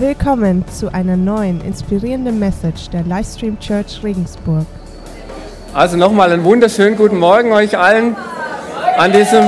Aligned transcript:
Willkommen 0.00 0.64
zu 0.68 0.94
einer 0.94 1.16
neuen 1.16 1.60
inspirierenden 1.60 2.38
Message 2.38 2.88
der 2.90 3.02
Livestream 3.02 3.58
Church 3.58 4.00
Regensburg. 4.04 4.64
Also 5.74 5.96
nochmal 5.96 6.30
einen 6.30 6.44
wunderschönen 6.44 6.96
guten 6.96 7.18
Morgen 7.18 7.50
euch 7.50 7.76
allen 7.76 8.14
an 8.96 9.10
diesem 9.10 9.42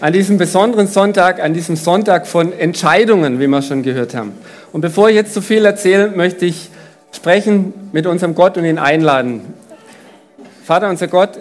an 0.00 0.12
diesem 0.12 0.38
besonderen 0.38 0.86
Sonntag, 0.86 1.42
an 1.42 1.54
diesem 1.54 1.74
Sonntag 1.74 2.28
von 2.28 2.52
Entscheidungen, 2.52 3.40
wie 3.40 3.48
wir 3.48 3.62
schon 3.62 3.82
gehört 3.82 4.14
haben. 4.14 4.30
Und 4.70 4.82
bevor 4.82 5.08
ich 5.08 5.16
jetzt 5.16 5.34
so 5.34 5.40
viel 5.40 5.64
erzähle, 5.64 6.12
möchte 6.14 6.46
ich 6.46 6.70
sprechen 7.10 7.74
mit 7.90 8.06
unserem 8.06 8.36
Gott 8.36 8.56
und 8.58 8.64
ihn 8.64 8.78
einladen. 8.78 9.40
Vater, 10.64 10.88
unser 10.88 11.08
Gott, 11.08 11.40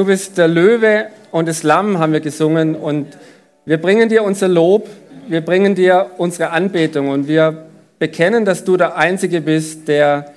Du 0.00 0.06
bist 0.06 0.38
der 0.38 0.48
Löwe 0.48 1.08
und 1.30 1.46
das 1.46 1.62
Lamm, 1.62 1.98
haben 1.98 2.14
wir 2.14 2.20
gesungen. 2.20 2.74
Und 2.74 3.18
wir 3.66 3.76
bringen 3.76 4.08
dir 4.08 4.22
unser 4.22 4.48
Lob, 4.48 4.88
wir 5.28 5.42
bringen 5.42 5.74
dir 5.74 6.12
unsere 6.16 6.52
Anbetung 6.52 7.10
und 7.10 7.28
wir 7.28 7.66
bekennen, 7.98 8.46
dass 8.46 8.64
du 8.64 8.78
der 8.78 8.96
Einzige 8.96 9.42
bist, 9.42 9.88
der 9.88 10.32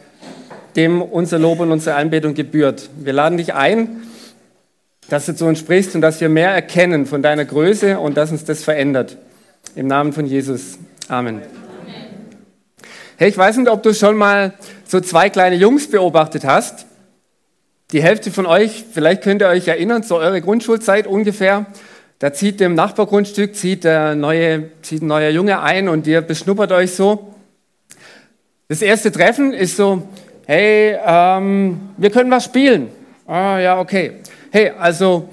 dem 0.75 1.01
unser 1.01 1.39
Lob 1.39 1.61
und 1.61 1.71
unsere 1.71 1.95
Anbetung 1.95 2.33
gebührt. 2.33 2.89
Wir 2.97 3.13
laden 3.13 3.37
dich 3.37 3.53
ein, 3.53 4.03
dass 5.07 5.27
du 5.27 5.33
zu 5.33 5.45
uns 5.45 5.59
sprichst 5.59 5.95
und 5.95 6.01
dass 6.01 6.19
wir 6.19 6.27
mehr 6.27 6.49
erkennen 6.49 7.05
von 7.05 7.21
deiner 7.21 7.45
Größe 7.45 7.97
und 7.97 8.17
dass 8.17 8.31
uns 8.31 8.43
das 8.43 8.65
verändert. 8.65 9.15
Im 9.77 9.87
Namen 9.87 10.11
von 10.11 10.25
Jesus. 10.25 10.77
Amen. 11.07 11.39
Hey, 13.15 13.29
ich 13.29 13.37
weiß 13.37 13.55
nicht, 13.55 13.69
ob 13.69 13.81
du 13.81 13.93
schon 13.93 14.17
mal 14.17 14.55
so 14.83 14.99
zwei 14.99 15.29
kleine 15.29 15.55
Jungs 15.55 15.89
beobachtet 15.89 16.43
hast. 16.43 16.85
Die 17.93 18.01
Hälfte 18.01 18.31
von 18.31 18.47
euch, 18.47 18.85
vielleicht 18.91 19.21
könnt 19.21 19.43
ihr 19.43 19.49
euch 19.49 19.67
erinnern, 19.67 20.01
zu 20.01 20.15
eurer 20.15 20.41
Grundschulzeit 20.41 21.05
ungefähr, 21.05 21.67
da 22.17 22.33
zieht 22.33 22.59
im 22.59 22.73
Nachbargrundstück 22.73 23.55
zieht 23.55 23.83
der 23.83 24.15
neue, 24.15 24.71
zieht 24.81 25.03
ein 25.03 25.07
neuer 25.07 25.29
Junge 25.29 25.61
ein 25.61 25.87
und 25.87 26.07
ihr 26.07 26.21
beschnuppert 26.21 26.71
euch 26.71 26.95
so. 26.95 27.35
Das 28.67 28.81
erste 28.81 29.11
Treffen 29.11 29.53
ist 29.53 29.77
so, 29.77 30.07
hey, 30.47 30.97
ähm, 31.05 31.81
wir 31.97 32.09
können 32.09 32.31
was 32.31 32.45
spielen. 32.45 32.89
Ah, 33.27 33.59
ja, 33.59 33.79
okay. 33.79 34.13
Hey, 34.49 34.71
also 34.79 35.29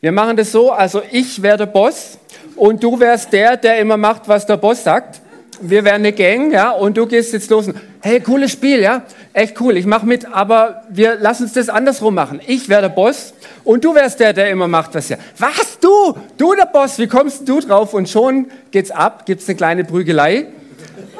wir 0.00 0.10
machen 0.10 0.36
das 0.36 0.50
so, 0.50 0.72
also 0.72 1.02
ich 1.12 1.40
werde 1.40 1.68
Boss 1.68 2.18
und 2.56 2.82
du 2.82 2.98
wärst 2.98 3.32
der, 3.32 3.56
der 3.56 3.78
immer 3.78 3.96
macht, 3.96 4.26
was 4.26 4.44
der 4.46 4.56
Boss 4.56 4.82
sagt. 4.82 5.20
Wir 5.60 5.84
wären 5.84 5.96
eine 5.96 6.12
Gang, 6.12 6.50
ja, 6.50 6.72
und 6.72 6.96
du 6.96 7.06
gehst 7.06 7.34
jetzt 7.34 7.50
los. 7.50 7.68
Und, 7.68 7.76
hey, 8.00 8.18
cooles 8.18 8.50
Spiel, 8.50 8.80
ja 8.80 9.04
echt 9.32 9.60
cool, 9.60 9.76
ich 9.76 9.86
mache 9.86 10.06
mit, 10.06 10.26
aber 10.32 10.82
wir 10.88 11.16
lassen 11.16 11.44
uns 11.44 11.52
das 11.52 11.68
andersrum 11.68 12.14
machen. 12.14 12.40
Ich 12.46 12.68
wäre 12.68 12.82
der 12.82 12.88
Boss 12.88 13.34
und 13.64 13.84
du 13.84 13.94
wärst 13.94 14.20
der, 14.20 14.32
der 14.32 14.50
immer 14.50 14.68
macht, 14.68 14.94
was 14.94 15.08
ja. 15.08 15.16
Was, 15.38 15.78
du? 15.80 16.16
Du 16.36 16.54
der 16.54 16.66
Boss, 16.66 16.98
wie 16.98 17.06
kommst 17.06 17.48
du 17.48 17.60
drauf? 17.60 17.94
Und 17.94 18.08
schon 18.08 18.46
geht's 18.70 18.90
ab, 18.90 19.26
gibt's 19.26 19.48
eine 19.48 19.56
kleine 19.56 19.84
Prügelei. 19.84 20.46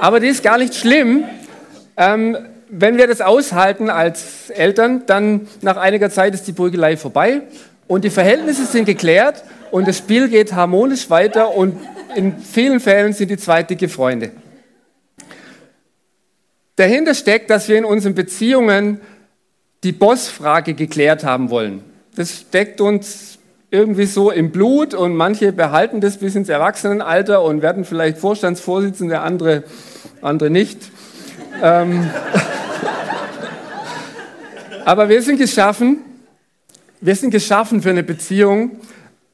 Aber 0.01 0.21
die 0.21 0.29
ist 0.29 0.43
gar 0.43 0.59
nicht 0.59 0.75
schlimm. 0.75 1.25
Ähm, 1.97 2.37
wenn 2.69 2.97
wir 2.97 3.07
das 3.07 3.21
aushalten 3.21 3.91
als 3.91 4.51
Eltern, 4.51 5.03
dann 5.07 5.49
nach 5.61 5.77
einiger 5.77 6.11
Zeit 6.11 6.35
ist 6.35 6.47
die 6.47 6.53
Prügelei 6.53 6.97
vorbei 6.97 7.43
und 7.89 8.05
die 8.05 8.11
Verhältnisse 8.11 8.65
sind 8.65 8.85
geklärt 8.85 9.43
und 9.73 9.89
das 9.89 9.99
Spiel 9.99 10.29
geht 10.29 10.53
harmonisch 10.53 11.11
weiter 11.11 11.55
und 11.55 11.77
in 12.15 12.39
vielen 12.39 12.81
Fällen 12.81 13.13
sind 13.13 13.31
die 13.31 13.37
zwei 13.37 13.63
dicke 13.63 13.89
Freunde. 13.89 14.31
Dahinter 16.81 17.15
steckt, 17.15 17.51
dass 17.51 17.69
wir 17.69 17.77
in 17.77 17.85
unseren 17.85 18.15
Beziehungen 18.15 19.03
die 19.85 19.93
Bossfrage 19.93 20.73
geklärt 20.73 21.25
haben 21.25 21.51
wollen. 21.51 21.85
Das 22.15 22.39
steckt 22.41 22.81
uns 22.81 23.39
irgendwie 23.71 24.07
so 24.07 24.31
im 24.31 24.51
Blut 24.51 24.95
und 24.95 25.15
manche 25.15 25.53
behalten 25.53 26.01
das 26.01 26.17
bis 26.17 26.35
ins 26.37 26.49
Erwachsenenalter 26.49 27.43
und 27.43 27.61
werden 27.61 27.85
vielleicht 27.85 28.17
Vorstandsvorsitzende, 28.17 29.21
andere, 29.21 29.65
andere 30.23 30.49
nicht. 30.49 30.91
ähm, 31.63 32.09
aber 34.87 35.11
wir 35.11 35.21
sind 35.21 35.37
geschaffen, 35.37 35.99
wir 37.03 37.15
sind 37.15 37.31
geschaffen 37.31 37.83
für 37.83 37.91
eine 37.91 38.03
Beziehung, 38.03 38.81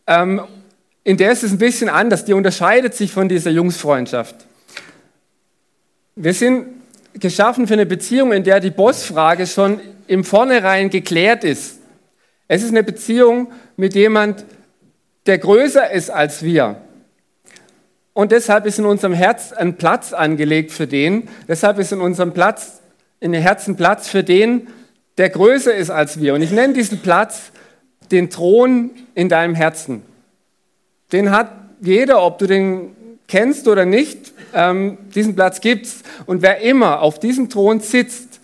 ähm, 0.08 0.40
in 1.04 1.16
der 1.16 1.30
ist 1.30 1.44
es 1.44 1.52
ein 1.52 1.58
bisschen 1.58 1.88
anders. 1.88 2.24
Die 2.24 2.32
unterscheidet 2.32 2.94
sich 2.94 3.12
von 3.12 3.28
dieser 3.28 3.52
Jungsfreundschaft. 3.52 4.34
Wir 6.16 6.34
sind 6.34 6.75
geschaffen 7.20 7.66
für 7.66 7.74
eine 7.74 7.86
Beziehung, 7.86 8.32
in 8.32 8.44
der 8.44 8.60
die 8.60 8.70
Bossfrage 8.70 9.46
schon 9.46 9.80
im 10.06 10.24
Vornherein 10.24 10.90
geklärt 10.90 11.44
ist. 11.44 11.78
Es 12.48 12.62
ist 12.62 12.70
eine 12.70 12.82
Beziehung 12.82 13.52
mit 13.76 13.94
jemand, 13.94 14.44
der 15.26 15.38
größer 15.38 15.90
ist 15.90 16.10
als 16.10 16.42
wir. 16.42 16.80
Und 18.12 18.32
deshalb 18.32 18.64
ist 18.64 18.78
in 18.78 18.86
unserem 18.86 19.12
Herz 19.12 19.52
ein 19.52 19.76
Platz 19.76 20.12
angelegt 20.12 20.72
für 20.72 20.86
den. 20.86 21.28
Deshalb 21.48 21.78
ist 21.78 21.92
in 21.92 22.00
unserem 22.00 22.32
Platz, 22.32 22.80
in 23.20 23.32
den 23.32 23.42
Herzen 23.42 23.76
Platz 23.76 24.08
für 24.08 24.22
den, 24.22 24.68
der 25.18 25.28
größer 25.28 25.74
ist 25.74 25.90
als 25.90 26.20
wir. 26.20 26.34
Und 26.34 26.42
ich 26.42 26.50
nenne 26.50 26.72
diesen 26.72 27.00
Platz 27.00 27.50
den 28.10 28.30
Thron 28.30 28.90
in 29.14 29.28
deinem 29.28 29.54
Herzen. 29.54 30.02
Den 31.12 31.30
hat 31.30 31.50
jeder, 31.80 32.22
ob 32.22 32.38
du 32.38 32.46
den 32.46 32.96
kennst 33.28 33.68
oder 33.68 33.84
nicht, 33.84 34.32
ähm, 34.56 34.98
diesen 35.14 35.36
Platz 35.36 35.60
gibt's. 35.60 36.02
Und 36.24 36.42
wer 36.42 36.60
immer 36.60 37.02
auf 37.02 37.20
diesem 37.20 37.48
Thron 37.50 37.80
sitzt, 37.80 38.40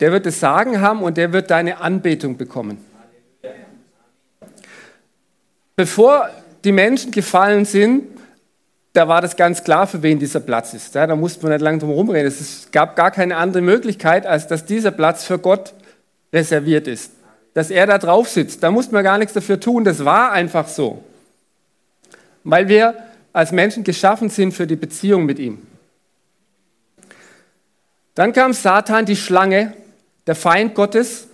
der 0.00 0.12
wird 0.12 0.26
es 0.26 0.40
Sagen 0.40 0.80
haben 0.80 1.02
und 1.02 1.16
der 1.16 1.32
wird 1.32 1.50
deine 1.50 1.80
Anbetung 1.80 2.36
bekommen. 2.36 2.78
Bevor 5.76 6.30
die 6.64 6.72
Menschen 6.72 7.12
gefallen 7.12 7.64
sind, 7.64 8.04
da 8.94 9.06
war 9.06 9.20
das 9.20 9.36
ganz 9.36 9.62
klar, 9.62 9.86
für 9.86 10.02
wen 10.02 10.18
dieser 10.18 10.40
Platz 10.40 10.72
ist. 10.72 10.94
da 10.94 11.14
musste 11.14 11.42
man 11.42 11.52
nicht 11.52 11.62
lange 11.62 11.78
drum 11.78 11.90
herum 11.90 12.08
reden. 12.08 12.26
Es 12.26 12.68
gab 12.72 12.96
gar 12.96 13.10
keine 13.10 13.36
andere 13.36 13.62
Möglichkeit, 13.62 14.26
als 14.26 14.46
dass 14.46 14.64
dieser 14.64 14.90
Platz 14.90 15.24
für 15.24 15.38
Gott 15.38 15.74
reserviert 16.32 16.88
ist. 16.88 17.12
Dass 17.54 17.70
er 17.70 17.86
da 17.86 17.98
drauf 17.98 18.28
sitzt. 18.28 18.62
Da 18.62 18.70
musste 18.70 18.94
man 18.94 19.04
gar 19.04 19.18
nichts 19.18 19.34
dafür 19.34 19.60
tun. 19.60 19.84
Das 19.84 20.04
war 20.04 20.32
einfach 20.32 20.66
so. 20.66 21.04
Weil 22.42 22.68
wir 22.68 22.94
als 23.32 23.52
Menschen 23.52 23.84
geschaffen 23.84 24.28
sind 24.28 24.52
für 24.52 24.66
die 24.66 24.76
Beziehung 24.76 25.24
mit 25.24 25.38
ihm. 25.38 25.66
Dann 28.14 28.32
kam 28.32 28.52
Satan, 28.52 29.06
die 29.06 29.16
Schlange, 29.16 29.74
der 30.26 30.34
Feind 30.34 30.74
Gottes, 30.74 31.28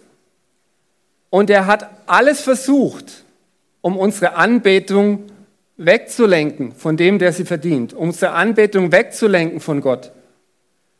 und 1.30 1.50
er 1.50 1.66
hat 1.66 1.90
alles 2.06 2.40
versucht, 2.40 3.24
um 3.80 3.96
unsere 3.96 4.34
Anbetung 4.34 5.24
wegzulenken 5.76 6.72
von 6.72 6.96
dem, 6.96 7.18
der 7.18 7.32
sie 7.32 7.44
verdient, 7.44 7.92
um 7.92 8.08
unsere 8.08 8.32
Anbetung 8.32 8.92
wegzulenken 8.92 9.60
von 9.60 9.80
Gott. 9.80 10.12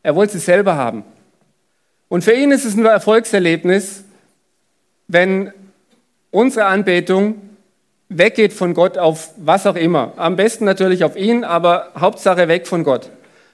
Er 0.03 0.17
wollte 0.17 0.35
sie 0.35 0.39
selber 0.41 0.75
haben. 0.75 1.05
Und 2.09 2.25
für 2.25 2.33
ihn 2.33 2.51
ist 2.51 2.65
es 2.65 2.77
ein 2.77 2.85
Erfolgserlebnis, 2.85 4.05
wenn 5.07 5.53
unsere 6.31 6.67
Anbetung 6.67 7.41
weggeht 8.09 8.53
von 8.53 8.75
Gott 8.75 8.99
auf 8.99 9.31
was 9.37 9.67
auch 9.67 9.77
immer. 9.77 10.13
Am 10.17 10.37
besten 10.37 10.65
natürlich 10.65 11.05
auf 11.05 11.17
ihn, 11.17 11.45
aber 11.45 11.93
Hauptsache 11.99 12.49
weg 12.49 12.67
von 12.67 12.85
Gott. 12.85 13.11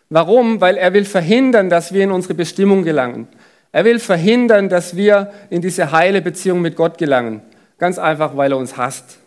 Warum? 0.09 0.61
Weil 0.61 0.77
er 0.77 0.93
will 0.93 1.05
verhindern, 1.05 1.71
dass 1.71 1.93
wir 1.93 2.05
in 2.05 2.11
unsere 2.11 2.35
Bestimmung 2.35 2.83
gelangen. 2.83 3.29
Er 3.73 3.85
will 3.85 4.01
verhindern, 4.01 4.69
dass 4.69 4.97
wir 4.97 5.33
in 5.49 5.63
diese 5.63 5.93
heile 5.93 6.21
Beziehung 6.21 6.61
mit 6.61 6.75
Gott 6.75 6.99
gelangen. 6.99 7.43
Ganz 7.79 7.99
einfach, 7.99 8.37
weil 8.37 8.53
er 8.53 8.59
uns 8.59 8.77
hasst. 8.77 9.19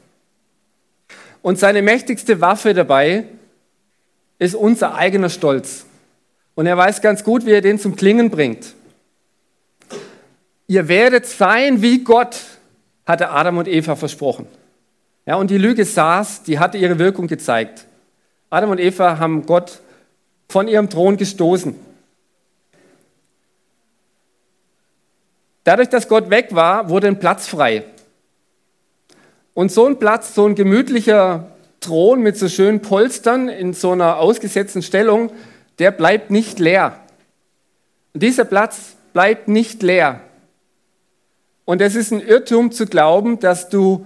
Und 1.42 1.58
seine 1.58 1.82
mächtigste 1.82 2.42
Waffe 2.42 2.74
dabei 2.74 3.26
ist 4.40 4.56
unser 4.56 4.96
eigener 4.96 5.30
Stolz. 5.30 5.86
Und 6.56 6.66
er 6.66 6.78
weiß 6.78 7.02
ganz 7.02 7.24
gut, 7.24 7.46
wie 7.46 7.52
er 7.52 7.62
den 7.62 7.80
zum 7.80 7.96
Klingen 7.96 8.30
bringt. 8.30 8.74
Ihr 10.68 10.88
werdet 10.88 11.26
sein 11.26 11.82
wie 11.82 12.04
Gott, 12.04 12.40
hatte 13.06 13.30
Adam 13.30 13.58
und 13.58 13.68
Eva 13.68 13.96
versprochen. 13.96 14.48
Ja, 15.26 15.36
und 15.36 15.50
die 15.50 15.58
Lüge 15.58 15.86
saß, 15.86 16.44
die 16.44 16.60
hatte 16.60 16.78
ihre 16.78 17.00
Wirkung 17.00 17.28
gezeigt. 17.28 17.86
Adam 18.50 18.72
und 18.72 18.80
Eva 18.80 19.20
haben 19.20 19.46
Gott 19.46 19.80
von 20.50 20.68
ihrem 20.68 20.90
Thron 20.90 21.18
gestoßen. 21.18 21.76
Dadurch, 25.64 25.90
dass 25.90 26.10
Gott 26.10 26.30
weg 26.30 26.50
war, 26.52 26.90
wurde 26.90 27.08
ein 27.08 27.20
Platz 27.20 27.48
frei. 27.48 27.86
Und 29.54 29.72
so 29.72 29.86
ein 29.86 29.98
Platz, 29.98 30.36
so 30.36 30.46
ein 30.46 30.56
gemütlicher 30.56 31.48
Thron 31.80 32.22
mit 32.22 32.38
so 32.38 32.50
schönen 32.50 32.82
Polstern 32.82 33.50
in 33.50 33.74
so 33.74 33.92
einer 33.92 34.18
ausgesetzten 34.18 34.82
Stellung, 34.82 35.32
der 35.80 35.92
bleibt 35.92 36.32
nicht 36.32 36.60
leer. 36.60 37.00
Und 38.14 38.24
dieser 38.24 38.46
Platz 38.46 38.96
bleibt 39.14 39.48
nicht 39.48 39.84
leer. 39.84 40.22
Und 41.66 41.82
es 41.82 41.96
ist 41.96 42.12
ein 42.12 42.20
Irrtum 42.20 42.72
zu 42.72 42.86
glauben, 42.86 43.40
dass 43.40 43.70
du 43.70 44.06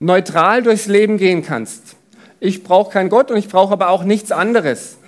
neutral 0.00 0.62
durchs 0.62 0.86
Leben 0.86 1.18
gehen 1.18 1.42
kannst. 1.42 1.96
Ich 2.40 2.62
brauche 2.62 2.92
keinen 2.92 3.08
Gott 3.08 3.30
und 3.30 3.36
ich 3.36 3.48
brauche 3.48 3.72
aber 3.72 3.88
auch 3.88 4.04
nichts 4.04 4.32
anderes. 4.32 4.98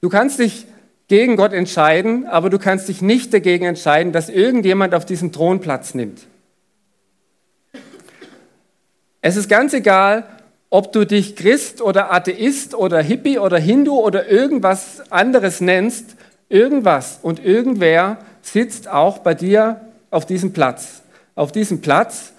Du 0.00 0.08
kannst 0.08 0.38
dich 0.38 0.66
gegen 1.08 1.36
Gott 1.36 1.52
entscheiden, 1.52 2.26
aber 2.26 2.50
du 2.50 2.58
kannst 2.58 2.88
dich 2.88 3.00
nicht 3.00 3.32
dagegen 3.32 3.64
entscheiden, 3.64 4.12
dass 4.12 4.28
irgendjemand 4.28 4.94
auf 4.94 5.06
diesem 5.06 5.32
Thron 5.32 5.60
Platz 5.60 5.94
nimmt. 5.94 6.20
Es 9.20 9.36
ist 9.36 9.48
ganz 9.48 9.72
egal, 9.72 10.24
ob 10.70 10.92
du 10.92 11.06
dich 11.06 11.34
Christ 11.34 11.80
oder 11.80 12.12
Atheist 12.12 12.74
oder 12.74 13.00
Hippie 13.00 13.38
oder 13.38 13.58
Hindu 13.58 13.98
oder 13.98 14.28
irgendwas 14.28 15.10
anderes 15.10 15.60
nennst, 15.60 16.16
irgendwas 16.50 17.18
und 17.22 17.44
irgendwer 17.44 18.18
sitzt 18.42 18.88
auch 18.88 19.18
bei 19.18 19.34
dir 19.34 19.80
auf 20.10 20.26
diesem 20.26 20.52
Platz. 20.52 21.02
Auf 21.34 21.52
diesem 21.52 21.80
Platz, 21.80 22.32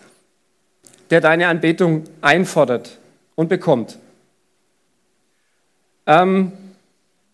der 1.10 1.22
deine 1.22 1.48
Anbetung 1.48 2.04
einfordert 2.22 2.98
und 3.36 3.50
bekommt. 3.50 3.98
Ähm, 6.06 6.52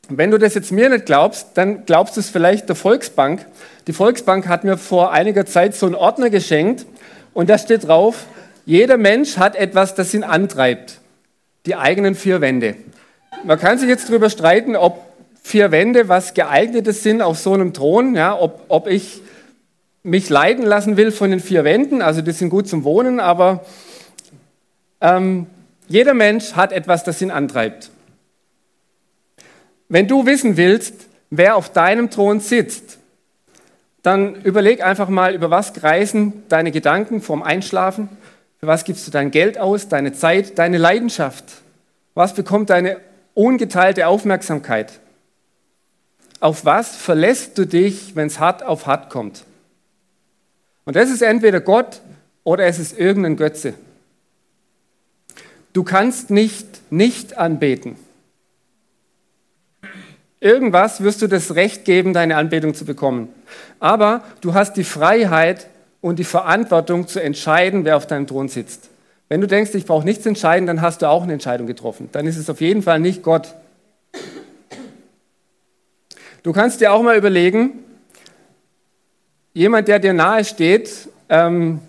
wenn 0.09 0.31
du 0.31 0.37
das 0.37 0.53
jetzt 0.53 0.71
mir 0.71 0.89
nicht 0.89 1.05
glaubst, 1.05 1.49
dann 1.55 1.85
glaubst 1.85 2.15
du 2.15 2.19
es 2.19 2.29
vielleicht 2.29 2.69
der 2.69 2.75
Volksbank. 2.75 3.45
Die 3.87 3.93
Volksbank 3.93 4.47
hat 4.47 4.63
mir 4.63 4.77
vor 4.77 5.11
einiger 5.11 5.45
Zeit 5.45 5.75
so 5.75 5.85
einen 5.85 5.95
Ordner 5.95 6.29
geschenkt 6.29 6.85
und 7.33 7.49
da 7.49 7.57
steht 7.57 7.87
drauf, 7.87 8.25
jeder 8.65 8.97
Mensch 8.97 9.37
hat 9.37 9.55
etwas, 9.55 9.95
das 9.95 10.13
ihn 10.13 10.23
antreibt. 10.23 10.99
Die 11.65 11.75
eigenen 11.75 12.15
vier 12.15 12.41
Wände. 12.41 12.75
Man 13.43 13.59
kann 13.59 13.77
sich 13.77 13.89
jetzt 13.89 14.09
darüber 14.09 14.29
streiten, 14.29 14.75
ob 14.75 15.05
vier 15.41 15.71
Wände 15.71 16.07
was 16.07 16.33
geeignetes 16.33 17.03
sind 17.03 17.21
auf 17.21 17.37
so 17.37 17.53
einem 17.53 17.73
Thron, 17.73 18.15
ja, 18.15 18.39
ob, 18.39 18.65
ob 18.67 18.87
ich 18.87 19.21
mich 20.05 20.29
leiten 20.29 20.63
lassen 20.63 20.97
will 20.97 21.11
von 21.11 21.31
den 21.31 21.39
vier 21.39 21.63
Wänden, 21.63 22.03
also 22.03 22.21
die 22.21 22.31
sind 22.31 22.49
gut 22.49 22.67
zum 22.67 22.83
Wohnen, 22.83 23.19
aber 23.19 23.65
ähm, 25.01 25.47
jeder 25.87 26.13
Mensch 26.13 26.53
hat 26.53 26.71
etwas, 26.71 27.03
das 27.03 27.21
ihn 27.23 27.31
antreibt. 27.31 27.89
Wenn 29.89 30.07
du 30.07 30.27
wissen 30.27 30.57
willst, 30.57 30.93
wer 31.31 31.55
auf 31.55 31.73
deinem 31.73 32.11
Thron 32.11 32.39
sitzt, 32.39 32.99
dann 34.03 34.35
überleg 34.43 34.83
einfach 34.83 35.09
mal, 35.09 35.33
über 35.33 35.49
was 35.49 35.73
kreisen 35.73 36.43
deine 36.49 36.71
Gedanken 36.71 37.19
vorm 37.19 37.41
Einschlafen, 37.41 38.07
für 38.59 38.67
was 38.67 38.83
gibst 38.83 39.07
du 39.07 39.11
dein 39.11 39.31
Geld 39.31 39.57
aus, 39.57 39.87
deine 39.87 40.13
Zeit, 40.13 40.59
deine 40.59 40.77
Leidenschaft, 40.77 41.45
was 42.13 42.35
bekommt 42.35 42.69
deine 42.69 42.99
ungeteilte 43.33 44.05
Aufmerksamkeit, 44.05 44.99
auf 46.39 46.63
was 46.63 46.95
verlässt 46.95 47.57
du 47.57 47.65
dich, 47.65 48.15
wenn 48.15 48.27
es 48.27 48.39
hart 48.39 48.61
auf 48.61 48.85
hart 48.85 49.09
kommt. 49.09 49.45
Und 50.85 50.95
das 50.95 51.09
ist 51.09 51.21
entweder 51.21 51.59
Gott 51.59 52.01
oder 52.43 52.65
es 52.65 52.79
ist 52.79 52.97
irgendein 52.97 53.37
Götze. 53.37 53.73
Du 55.73 55.83
kannst 55.83 56.29
nicht 56.29 56.75
nicht 56.91 57.37
anbeten. 57.37 57.97
Irgendwas 60.39 61.01
wirst 61.01 61.21
du 61.21 61.27
das 61.27 61.55
Recht 61.55 61.85
geben, 61.85 62.13
deine 62.13 62.37
Anbetung 62.37 62.75
zu 62.75 62.85
bekommen. 62.85 63.29
Aber 63.79 64.23
du 64.41 64.53
hast 64.53 64.73
die 64.73 64.83
Freiheit 64.83 65.67
und 66.01 66.19
die 66.19 66.23
Verantwortung 66.23 67.07
zu 67.07 67.19
entscheiden, 67.21 67.83
wer 67.83 67.97
auf 67.97 68.05
deinem 68.05 68.27
Thron 68.27 68.47
sitzt. 68.47 68.89
Wenn 69.27 69.41
du 69.41 69.47
denkst, 69.47 69.73
ich 69.73 69.85
brauche 69.85 70.05
nichts 70.05 70.25
entscheiden, 70.25 70.67
dann 70.67 70.81
hast 70.81 71.01
du 71.01 71.09
auch 71.09 71.23
eine 71.23 71.33
Entscheidung 71.33 71.65
getroffen. 71.65 72.09
Dann 72.11 72.27
ist 72.27 72.37
es 72.37 72.49
auf 72.49 72.61
jeden 72.61 72.83
Fall 72.83 72.99
nicht 72.99 73.23
Gott. 73.23 73.55
Du 76.43 76.53
kannst 76.53 76.79
dir 76.79 76.93
auch 76.93 77.01
mal 77.01 77.17
überlegen, 77.17 77.84
jemand, 79.55 79.87
der 79.87 79.97
dir 79.97 80.13
nahe 80.13 80.45
steht, 80.45 81.09
ähm, 81.29 81.79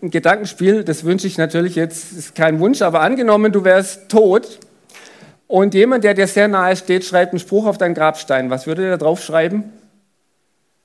ein 0.00 0.10
Gedankenspiel, 0.10 0.84
das 0.84 1.04
wünsche 1.04 1.26
ich 1.26 1.36
natürlich 1.36 1.74
jetzt, 1.74 2.12
ist 2.12 2.34
kein 2.34 2.60
Wunsch, 2.60 2.80
aber 2.80 3.00
angenommen, 3.00 3.52
du 3.52 3.64
wärst 3.64 4.08
tot 4.08 4.58
und 5.46 5.74
jemand, 5.74 6.04
der 6.04 6.14
dir 6.14 6.26
sehr 6.26 6.48
nahe 6.48 6.76
steht, 6.76 7.04
schreibt 7.04 7.32
einen 7.32 7.40
Spruch 7.40 7.66
auf 7.66 7.76
deinen 7.76 7.94
Grabstein. 7.94 8.48
Was 8.48 8.66
würde 8.66 8.82
der 8.82 8.98
drauf 8.98 9.22
schreiben? 9.22 9.64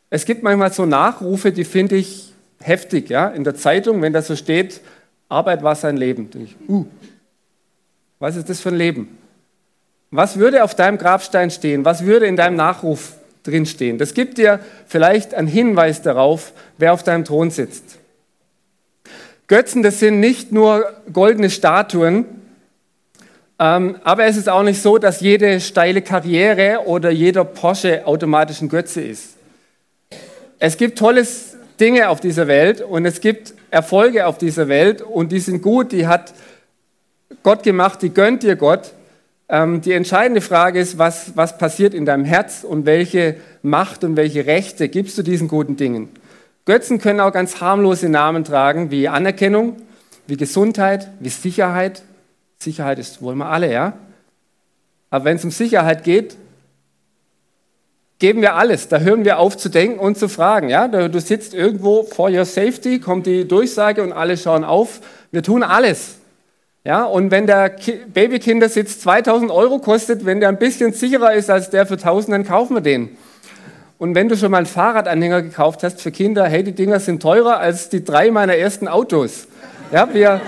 Es 0.10 0.26
gibt 0.26 0.44
manchmal 0.44 0.74
so 0.74 0.86
Nachrufe, 0.86 1.52
die 1.52 1.64
finde 1.64 1.96
ich 1.96 2.34
heftig. 2.60 3.10
Ja? 3.10 3.30
In 3.30 3.44
der 3.44 3.56
Zeitung, 3.56 4.02
wenn 4.02 4.12
da 4.12 4.22
so 4.22 4.36
steht, 4.36 4.82
Arbeit 5.30 5.64
war 5.64 5.76
sein 5.76 5.96
Leben. 5.96 6.30
Ich, 6.44 6.56
uh, 6.68 6.86
was 8.20 8.36
ist 8.36 8.50
das 8.50 8.60
für 8.60 8.70
ein 8.70 8.76
Leben? 8.76 9.18
Was 10.10 10.38
würde 10.38 10.64
auf 10.64 10.76
deinem 10.76 10.98
Grabstein 10.98 11.52
stehen? 11.52 11.86
Was 11.86 12.06
würde 12.06 12.26
in 12.26 12.36
deinem 12.36 12.56
Nachruf 12.56 13.14
drinstehen? 13.44 13.98
Das 13.98 14.14
gibt 14.14 14.38
dir 14.38 14.60
vielleicht 14.88 15.34
einen 15.34 15.48
Hinweis 15.48 16.02
darauf, 16.02 16.54
wer 16.78 16.94
auf 16.94 17.04
deinem 17.04 17.26
Thron 17.26 17.52
sitzt. 17.52 17.98
Götzen, 19.48 19.84
das 19.84 20.00
sind 20.00 20.20
nicht 20.20 20.52
nur 20.52 20.86
goldene 21.12 21.50
Statuen, 21.50 22.26
ähm, 23.60 23.98
aber 24.04 24.26
es 24.26 24.38
ist 24.38 24.50
auch 24.50 24.64
nicht 24.64 24.82
so, 24.82 24.98
dass 24.98 25.22
jede 25.22 25.60
steile 25.60 26.02
Karriere 26.02 26.86
oder 26.86 27.12
jeder 27.12 27.44
Porsche 27.44 28.08
automatisch 28.08 28.62
ein 28.62 28.70
Götze 28.70 29.02
ist. 29.02 29.36
Es 30.58 30.78
gibt 30.78 30.98
tolle 30.98 31.28
Dinge 31.80 32.10
auf 32.10 32.20
dieser 32.20 32.48
Welt 32.48 32.82
und 32.82 33.06
es 33.06 33.22
gibt 33.22 33.54
Erfolge 33.70 34.26
auf 34.26 34.38
dieser 34.38 34.68
Welt 34.68 35.02
und 35.02 35.32
die 35.32 35.40
sind 35.40 35.62
gut, 35.62 35.92
die 35.92 36.08
hat 36.08 36.34
Gott 37.44 37.64
gemacht, 37.64 38.02
die 38.02 38.10
gönnt 38.10 38.44
dir 38.44 38.56
Gott. 38.56 38.94
Ähm, 39.52 39.82
die 39.82 39.92
entscheidende 39.92 40.40
Frage 40.40 40.80
ist, 40.80 40.98
was, 40.98 41.36
was 41.36 41.58
passiert 41.58 41.94
in 41.94 42.06
deinem 42.06 42.24
Herz 42.24 42.64
und 42.64 42.86
welche 42.86 43.36
Macht 43.62 44.06
und 44.06 44.16
welche 44.16 44.46
Rechte 44.46 44.88
gibst 44.88 45.18
du 45.18 45.24
diesen 45.24 45.50
guten 45.50 45.76
Dingen. 45.76 46.10
Götzen 46.66 47.00
können 47.00 47.20
auch 47.20 47.34
ganz 47.34 47.60
harmlose 47.60 48.08
Namen 48.08 48.46
tragen, 48.46 48.92
wie 48.92 49.10
Anerkennung, 49.10 49.76
wie 50.26 50.38
Gesundheit, 50.38 51.10
wie 51.20 51.28
Sicherheit, 51.30 52.04
Sicherheit 52.60 52.98
ist, 52.98 53.22
wollen 53.22 53.40
wir 53.40 53.48
alle, 53.50 53.72
ja? 53.72 53.94
Aber 55.10 55.26
wenn 55.26 55.36
es 55.36 55.44
um 55.44 55.52
Sicherheit 55.52 56.06
geht, 56.06 56.38
geben 58.20 58.42
wir 58.42 58.56
alles. 58.56 58.88
Da 58.88 59.00
hören 59.00 59.26
wir 59.26 59.40
auf 59.40 59.58
zu 59.58 59.68
denken 59.68 60.00
und 60.00 60.18
zu 60.18 60.30
fragen. 60.30 60.70
Ja? 60.70 60.88
Du 60.88 61.20
sitzt 61.20 61.54
irgendwo 61.54 62.04
for 62.04 62.30
your 62.30 62.46
safety, 62.46 63.00
kommt 63.00 63.26
die 63.26 63.46
Durchsage 63.46 64.04
und 64.04 64.14
alle 64.14 64.38
schauen 64.38 64.64
auf. 64.64 65.02
Wir 65.32 65.44
tun 65.44 65.64
alles. 65.64 66.21
Ja? 66.84 67.04
Und 67.04 67.32
wenn 67.32 67.48
der 67.48 67.76
Babykindersitz 68.14 69.00
2000 69.00 69.52
Euro 69.52 69.80
kostet, 69.80 70.26
wenn 70.26 70.40
der 70.40 70.50
ein 70.50 70.60
bisschen 70.60 70.94
sicherer 70.94 71.34
ist 71.34 71.50
als 71.50 71.70
der 71.70 71.86
für 71.86 71.96
1000, 71.96 72.34
dann 72.34 72.46
kaufen 72.46 72.76
wir 72.76 72.82
den. 72.82 73.18
Und 73.98 74.16
wenn 74.16 74.30
du 74.30 74.36
schon 74.36 74.50
mal 74.50 74.58
einen 74.58 74.66
Fahrradanhänger 74.66 75.44
gekauft 75.44 75.84
hast 75.84 76.02
für 76.02 76.12
Kinder, 76.12 76.48
hey, 76.48 76.64
die 76.64 76.72
Dinger 76.72 77.00
sind 77.00 77.22
teurer 77.22 77.60
als 77.60 77.90
die 77.90 78.04
drei 78.04 78.32
meiner 78.32 78.56
ersten 78.56 78.88
Autos. 78.88 79.48
Ja, 79.92 80.12
wir, 80.12 80.42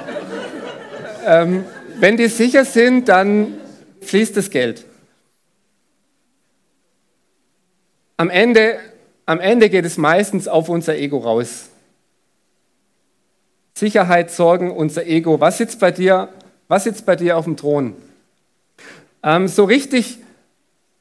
ähm, 1.26 1.64
wenn 1.98 2.16
die 2.16 2.28
sicher 2.28 2.64
sind, 2.64 3.08
dann 3.08 3.58
fließt 4.00 4.36
das 4.36 4.48
Geld. 4.48 4.86
Am 8.16 8.30
Ende, 8.30 8.78
am 9.26 9.40
Ende 9.40 9.70
geht 9.70 9.84
es 9.84 9.96
meistens 9.96 10.48
auf 10.48 10.68
unser 10.68 10.96
Ego 10.96 11.18
raus. 11.18 11.69
Sicherheit, 13.80 14.30
Sorgen, 14.30 14.70
unser 14.70 15.06
Ego. 15.06 15.40
Was 15.40 15.56
sitzt 15.56 15.80
bei 15.80 15.90
dir, 15.90 16.28
was 16.68 16.84
sitzt 16.84 17.06
bei 17.06 17.16
dir 17.16 17.38
auf 17.38 17.46
dem 17.46 17.56
Thron? 17.56 17.94
Ähm, 19.22 19.48
so 19.48 19.64
richtig 19.64 20.18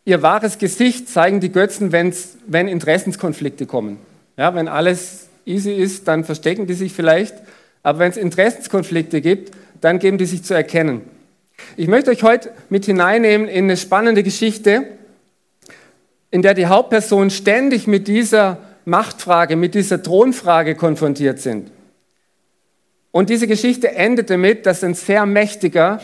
ihr 0.05 0.21
wahres 0.21 0.57
Gesicht 0.57 1.09
zeigen 1.09 1.41
die 1.41 1.51
Götzen, 1.51 1.91
wenn 1.91 2.67
Interessenskonflikte 2.67 3.65
kommen. 3.65 3.99
Ja, 4.37 4.55
wenn 4.55 4.69
alles 4.69 5.27
easy 5.45 5.73
ist, 5.73 6.07
dann 6.07 6.23
verstecken 6.23 6.67
die 6.67 6.73
sich 6.73 6.93
vielleicht. 6.93 7.35
Aber 7.83 7.99
wenn 7.99 8.11
es 8.11 8.17
Interessenskonflikte 8.17 9.19
gibt, 9.19 9.51
dann 9.81 9.99
geben 9.99 10.17
die 10.17 10.25
sich 10.25 10.43
zu 10.43 10.53
erkennen. 10.53 11.01
Ich 11.75 11.89
möchte 11.89 12.11
euch 12.11 12.23
heute 12.23 12.51
mit 12.69 12.85
hineinnehmen 12.85 13.49
in 13.49 13.65
eine 13.65 13.75
spannende 13.75 14.23
Geschichte, 14.23 14.85
in 16.31 16.41
der 16.41 16.53
die 16.53 16.67
Hauptpersonen 16.67 17.29
ständig 17.29 17.87
mit 17.87 18.07
dieser 18.07 18.59
Machtfrage, 18.85 19.57
mit 19.57 19.75
dieser 19.75 20.01
Thronfrage 20.01 20.75
konfrontiert 20.75 21.39
sind. 21.39 21.71
Und 23.11 23.29
diese 23.29 23.47
Geschichte 23.47 23.91
endet 23.95 24.29
damit, 24.29 24.65
dass 24.65 24.83
ein 24.83 24.93
sehr 24.93 25.25
Mächtiger 25.25 26.01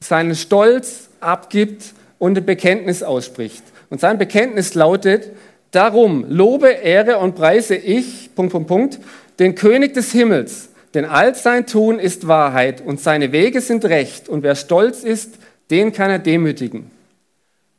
seinen 0.00 0.34
Stolz 0.34 1.08
abgibt 1.20 1.94
und 2.18 2.38
ein 2.38 2.46
Bekenntnis 2.46 3.02
ausspricht. 3.02 3.62
Und 3.90 4.00
sein 4.00 4.18
Bekenntnis 4.18 4.74
lautet, 4.74 5.30
darum 5.70 6.24
lobe, 6.28 6.68
ehre 6.68 7.18
und 7.18 7.34
preise 7.34 7.74
ich, 7.74 8.34
Punkt, 8.34 8.52
Punkt, 8.52 8.68
Punkt, 8.68 8.98
den 9.38 9.54
König 9.54 9.94
des 9.94 10.12
Himmels, 10.12 10.68
denn 10.94 11.04
all 11.04 11.34
sein 11.34 11.66
Tun 11.66 11.98
ist 11.98 12.28
Wahrheit 12.28 12.80
und 12.80 13.00
seine 13.00 13.32
Wege 13.32 13.60
sind 13.60 13.84
recht. 13.84 14.28
Und 14.28 14.42
wer 14.42 14.54
stolz 14.54 15.04
ist, 15.04 15.34
den 15.70 15.92
kann 15.92 16.10
er 16.10 16.18
demütigen. 16.18 16.90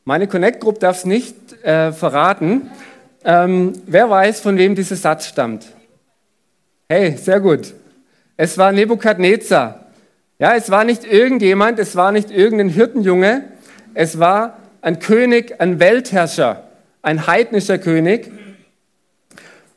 Meine 0.05 0.27
Connect 0.27 0.61
Group 0.61 0.79
darf 0.79 0.99
es 0.99 1.05
nicht 1.05 1.35
äh, 1.63 1.91
verraten. 1.91 2.69
Ähm, 3.23 3.73
wer 3.85 4.09
weiß, 4.09 4.39
von 4.41 4.57
wem 4.57 4.75
dieser 4.75 4.95
Satz 4.95 5.27
stammt? 5.27 5.65
Hey, 6.87 7.17
sehr 7.17 7.39
gut. 7.39 7.73
Es 8.41 8.57
war 8.57 8.71
Nebukadnezar. 8.71 9.87
Ja, 10.39 10.55
es 10.55 10.71
war 10.71 10.85
nicht 10.85 11.03
irgendjemand, 11.03 11.77
es 11.77 11.97
war 11.97 12.13
nicht 12.13 12.31
irgendein 12.31 12.69
Hirtenjunge, 12.69 13.43
es 13.93 14.17
war 14.17 14.59
ein 14.79 14.99
König, 14.99 15.59
ein 15.59 15.81
Weltherrscher, 15.81 16.63
ein 17.01 17.27
heidnischer 17.27 17.79
König. 17.79 18.31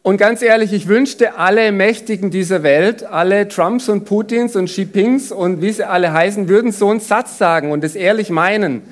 Und 0.02 0.16
ganz 0.16 0.42
ehrlich, 0.42 0.73
ich 0.73 0.87
wünschte, 0.87 1.35
alle 1.38 1.73
Mächtigen 1.73 2.31
dieser 2.31 2.62
Welt, 2.62 3.02
alle 3.02 3.49
Trumps 3.49 3.88
und 3.88 4.04
Putins 4.04 4.54
und 4.54 4.66
Xi 4.66 4.83
Jinpings 4.83 5.33
und 5.33 5.61
wie 5.61 5.73
sie 5.73 5.83
alle 5.83 6.12
heißen, 6.12 6.49
würden 6.49 6.71
so 6.71 6.88
einen 6.88 7.00
Satz 7.00 7.38
sagen 7.38 7.73
und 7.73 7.83
es 7.83 7.97
ehrlich 7.97 8.31
meinen. 8.31 8.83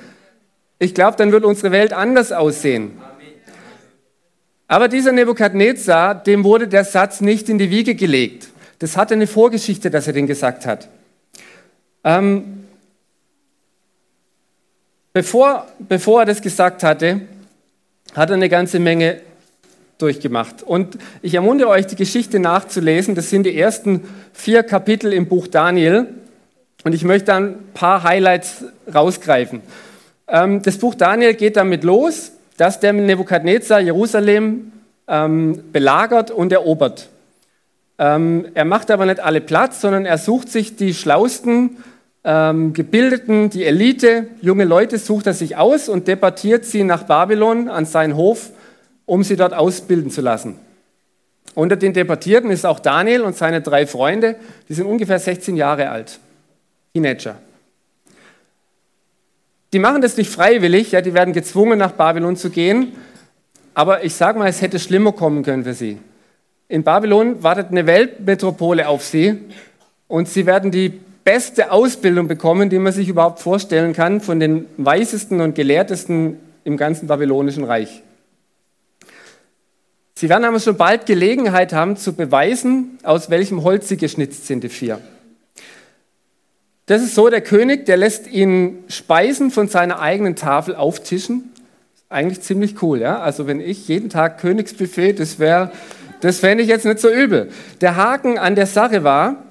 Ich 0.81 0.97
glaube, 0.97 1.17
dann 1.17 1.31
würde 1.31 1.47
unsere 1.47 1.71
Welt 1.71 1.93
anders 1.93 2.33
aussehen. 2.33 2.99
Aber 4.67 4.89
dieser 4.89 5.13
Nebukadnezar, 5.13 6.17
dem 6.17 6.43
wurde 6.43 6.67
der 6.67 6.83
Satz 6.83 7.21
nicht 7.21 7.49
in 7.49 7.59
die 7.59 7.71
Wiege 7.71 7.95
gelegt. 7.95 8.50
Das 8.81 8.97
hatte 8.97 9.15
eine 9.15 9.27
Vorgeschichte, 9.27 9.91
dass 9.91 10.07
er 10.07 10.15
den 10.15 10.27
gesagt 10.27 10.67
hat. 10.67 10.89
Ähm, 12.03 12.65
bevor, 15.13 15.67
bevor 15.79 16.23
er 16.23 16.27
das 16.27 16.41
gesagt 16.41 16.83
hatte, 16.83 17.21
hat 18.15 18.31
er 18.31 18.37
eine 18.37 18.49
ganze 18.49 18.79
Menge 18.79 19.21
durchgemacht. 19.99 20.63
Und 20.63 20.97
ich 21.21 21.35
ermuntere 21.35 21.69
euch, 21.69 21.87
die 21.87 21.97
Geschichte 21.97 22.39
nachzulesen. 22.39 23.15
Das 23.15 23.29
sind 23.29 23.45
die 23.45 23.57
ersten 23.57 24.09
vier 24.33 24.63
Kapitel 24.63 25.13
im 25.13 25.29
Buch 25.29 25.47
Daniel. 25.47 26.09
Und 26.83 26.95
ich 26.95 27.05
möchte 27.05 27.35
ein 27.35 27.57
paar 27.75 28.03
Highlights 28.03 28.65
rausgreifen. 28.93 29.61
Ähm, 30.27 30.63
das 30.63 30.79
Buch 30.79 30.95
Daniel 30.95 31.35
geht 31.35 31.57
damit 31.57 31.85
los, 31.85 32.33
dass 32.57 32.81
der 32.81 32.95
Nebukadnezar 32.95 33.81
Jerusalem 33.81 34.73
ähm, 35.07 35.65
belagert 35.71 36.31
und 36.31 36.51
erobert. 36.51 37.11
Ähm, 38.01 38.47
er 38.55 38.65
macht 38.65 38.91
aber 38.91 39.05
nicht 39.05 39.21
alle 39.21 39.43
Platz, 39.43 39.83
sondern 39.83 40.07
er 40.07 40.19
sucht 40.19 40.49
sich 40.49 40.75
die 40.75 40.95
schlausten, 40.95 41.77
Gebildeten, 42.23 43.49
die 43.49 43.65
Elite, 43.65 44.27
junge 44.43 44.65
Leute 44.65 44.99
sucht 44.99 45.27
er 45.27 45.33
sich 45.33 45.57
aus 45.57 45.89
und 45.89 46.07
debattiert 46.07 46.67
sie 46.67 46.85
nach 46.85 47.05
Babylon 47.05 47.71
an 47.71 47.87
seinen 47.87 48.15
Hof, 48.15 48.51
um 49.07 49.23
sie 49.23 49.37
dort 49.37 49.55
ausbilden 49.55 50.11
zu 50.11 50.21
lassen. 50.21 50.59
Unter 51.55 51.77
den 51.77 51.95
Debattierten 51.95 52.51
ist 52.51 52.67
auch 52.67 52.79
Daniel 52.79 53.23
und 53.23 53.39
seine 53.39 53.63
drei 53.63 53.87
Freunde, 53.87 54.37
die 54.69 54.75
sind 54.75 54.85
ungefähr 54.85 55.19
16 55.19 55.57
Jahre 55.57 55.89
alt. 55.89 56.21
Teenager. 56.93 57.37
Die 59.73 59.79
machen 59.79 60.03
das 60.03 60.19
nicht 60.19 60.31
freiwillig, 60.31 60.93
ja, 60.93 61.01
die 61.01 61.15
werden 61.15 61.33
gezwungen, 61.33 61.79
nach 61.79 61.93
Babylon 61.93 62.37
zu 62.37 62.51
gehen. 62.51 62.93
Aber 63.73 64.05
ich 64.05 64.15
sage 64.15 64.39
mal, 64.39 64.49
es 64.49 64.61
hätte 64.61 64.79
schlimmer 64.79 65.13
kommen 65.13 65.43
können 65.43 65.65
für 65.65 65.75
sie. 65.75 65.99
In 66.71 66.85
Babylon 66.85 67.43
wartet 67.43 67.73
eine 67.73 67.85
Weltmetropole 67.85 68.87
auf 68.87 69.03
sie 69.05 69.39
und 70.07 70.29
sie 70.29 70.47
werden 70.47 70.71
die 70.71 71.01
beste 71.25 71.73
Ausbildung 71.73 72.29
bekommen, 72.29 72.71
die 72.71 72.79
man 72.79 72.93
sich 72.93 73.09
überhaupt 73.09 73.41
vorstellen 73.41 73.93
kann, 73.93 74.21
von 74.21 74.39
den 74.39 74.67
weisesten 74.77 75.41
und 75.41 75.57
gelehrtesten 75.57 76.39
im 76.63 76.77
ganzen 76.77 77.09
babylonischen 77.09 77.65
Reich. 77.65 78.05
Sie 80.15 80.29
werden 80.29 80.45
aber 80.45 80.61
schon 80.61 80.77
bald 80.77 81.07
Gelegenheit 81.07 81.73
haben 81.73 81.97
zu 81.97 82.13
beweisen, 82.13 83.01
aus 83.03 83.31
welchem 83.31 83.65
Holz 83.65 83.89
sie 83.89 83.97
geschnitzt 83.97 84.47
sind, 84.47 84.63
die 84.63 84.69
vier. 84.69 85.01
Das 86.87 87.03
ist 87.03 87.17
so, 87.17 87.29
der 87.29 87.41
König, 87.41 87.85
der 87.87 87.97
lässt 87.97 88.29
ihnen 88.29 88.85
Speisen 88.87 89.51
von 89.51 89.67
seiner 89.67 89.99
eigenen 89.99 90.37
Tafel 90.37 90.77
auftischen. 90.77 91.51
Eigentlich 92.09 92.43
ziemlich 92.43 92.81
cool, 92.81 93.01
ja? 93.01 93.19
Also 93.19 93.49
wenn 93.49 93.61
ich 93.61 93.89
jeden 93.89 94.09
Tag 94.09 94.39
Königsbuffet, 94.39 95.15
das 95.15 95.41
wäre, 95.41 95.73
das 96.21 96.39
fände 96.39 96.63
ich 96.63 96.69
jetzt 96.69 96.85
nicht 96.85 96.99
so 96.99 97.11
übel. 97.11 97.51
Der 97.81 97.97
Haken 97.97 98.39
an 98.39 98.55
der 98.55 98.67
Sache 98.67 99.05
war, 99.05 99.45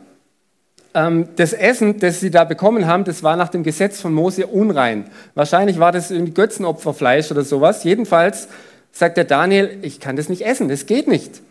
ähm, 0.93 1.29
das 1.35 1.53
Essen, 1.53 1.99
das 1.99 2.19
sie 2.19 2.31
da 2.31 2.43
bekommen 2.43 2.87
haben, 2.87 3.03
das 3.03 3.23
war 3.23 3.35
nach 3.35 3.49
dem 3.49 3.63
Gesetz 3.63 4.01
von 4.01 4.13
Mose 4.13 4.47
unrein. 4.47 5.05
Wahrscheinlich 5.35 5.79
war 5.79 5.91
das 5.91 6.11
irgendwie 6.11 6.33
Götzenopferfleisch 6.33 7.31
oder 7.31 7.43
sowas. 7.43 7.83
Jedenfalls 7.83 8.47
sagt 8.91 9.17
der 9.17 9.25
Daniel, 9.25 9.77
ich 9.81 9.99
kann 9.99 10.15
das 10.15 10.29
nicht 10.29 10.45
essen, 10.45 10.67
das 10.67 10.85
geht 10.85 11.07
nicht. 11.07 11.41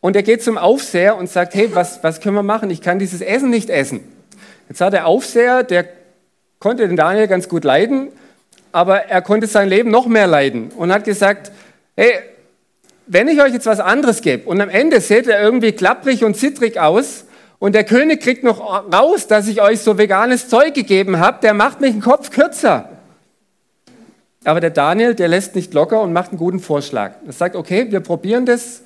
Und 0.00 0.16
er 0.16 0.24
geht 0.24 0.42
zum 0.42 0.58
Aufseher 0.58 1.16
und 1.16 1.30
sagt, 1.30 1.54
hey, 1.54 1.70
was, 1.74 2.02
was 2.02 2.20
können 2.20 2.34
wir 2.34 2.42
machen? 2.42 2.70
Ich 2.70 2.80
kann 2.80 2.98
dieses 2.98 3.20
Essen 3.20 3.50
nicht 3.50 3.70
essen. 3.70 4.00
Jetzt 4.68 4.80
hat 4.80 4.92
der 4.92 5.06
Aufseher, 5.06 5.62
der 5.62 5.86
konnte 6.58 6.88
den 6.88 6.96
Daniel 6.96 7.28
ganz 7.28 7.48
gut 7.48 7.62
leiden, 7.62 8.08
aber 8.72 9.04
er 9.04 9.22
konnte 9.22 9.46
sein 9.46 9.68
Leben 9.68 9.90
noch 9.90 10.06
mehr 10.06 10.26
leiden 10.26 10.70
und 10.70 10.92
hat 10.92 11.04
gesagt, 11.04 11.52
hey, 11.94 12.14
wenn 13.12 13.28
ich 13.28 13.42
euch 13.42 13.52
jetzt 13.52 13.66
was 13.66 13.78
anderes 13.78 14.22
gebe 14.22 14.48
und 14.48 14.60
am 14.60 14.70
Ende 14.70 15.00
seht 15.02 15.26
ihr 15.26 15.38
irgendwie 15.38 15.72
klapprig 15.72 16.24
und 16.24 16.34
zittrig 16.34 16.80
aus 16.80 17.26
und 17.58 17.74
der 17.74 17.84
König 17.84 18.22
kriegt 18.22 18.42
noch 18.42 18.58
raus, 18.90 19.26
dass 19.26 19.48
ich 19.48 19.60
euch 19.60 19.80
so 19.80 19.98
veganes 19.98 20.48
Zeug 20.48 20.72
gegeben 20.72 21.18
habe, 21.18 21.38
der 21.42 21.52
macht 21.52 21.82
mich 21.82 21.92
den 21.92 22.00
Kopf 22.00 22.30
kürzer. 22.30 22.88
Aber 24.44 24.60
der 24.60 24.70
Daniel, 24.70 25.14
der 25.14 25.28
lässt 25.28 25.54
nicht 25.54 25.74
locker 25.74 26.00
und 26.00 26.14
macht 26.14 26.30
einen 26.30 26.38
guten 26.38 26.58
Vorschlag. 26.58 27.12
Er 27.26 27.32
sagt, 27.32 27.54
okay, 27.54 27.86
wir 27.90 28.00
probieren 28.00 28.46
das, 28.46 28.82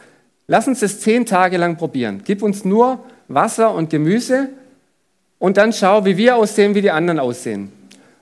lass 0.49 0.66
uns 0.66 0.80
das 0.80 0.99
zehn 1.00 1.25
Tage 1.25 1.56
lang 1.56 1.76
probieren. 1.76 2.23
Gib 2.25 2.42
uns 2.42 2.64
nur 2.64 3.04
Wasser 3.28 3.73
und 3.73 3.90
Gemüse 3.90 4.49
und 5.38 5.56
dann 5.56 5.73
schau, 5.73 6.04
wie 6.04 6.16
wir 6.16 6.35
aussehen, 6.35 6.75
wie 6.75 6.83
die 6.83 6.90
anderen 6.90 7.21
aussehen. 7.21 7.71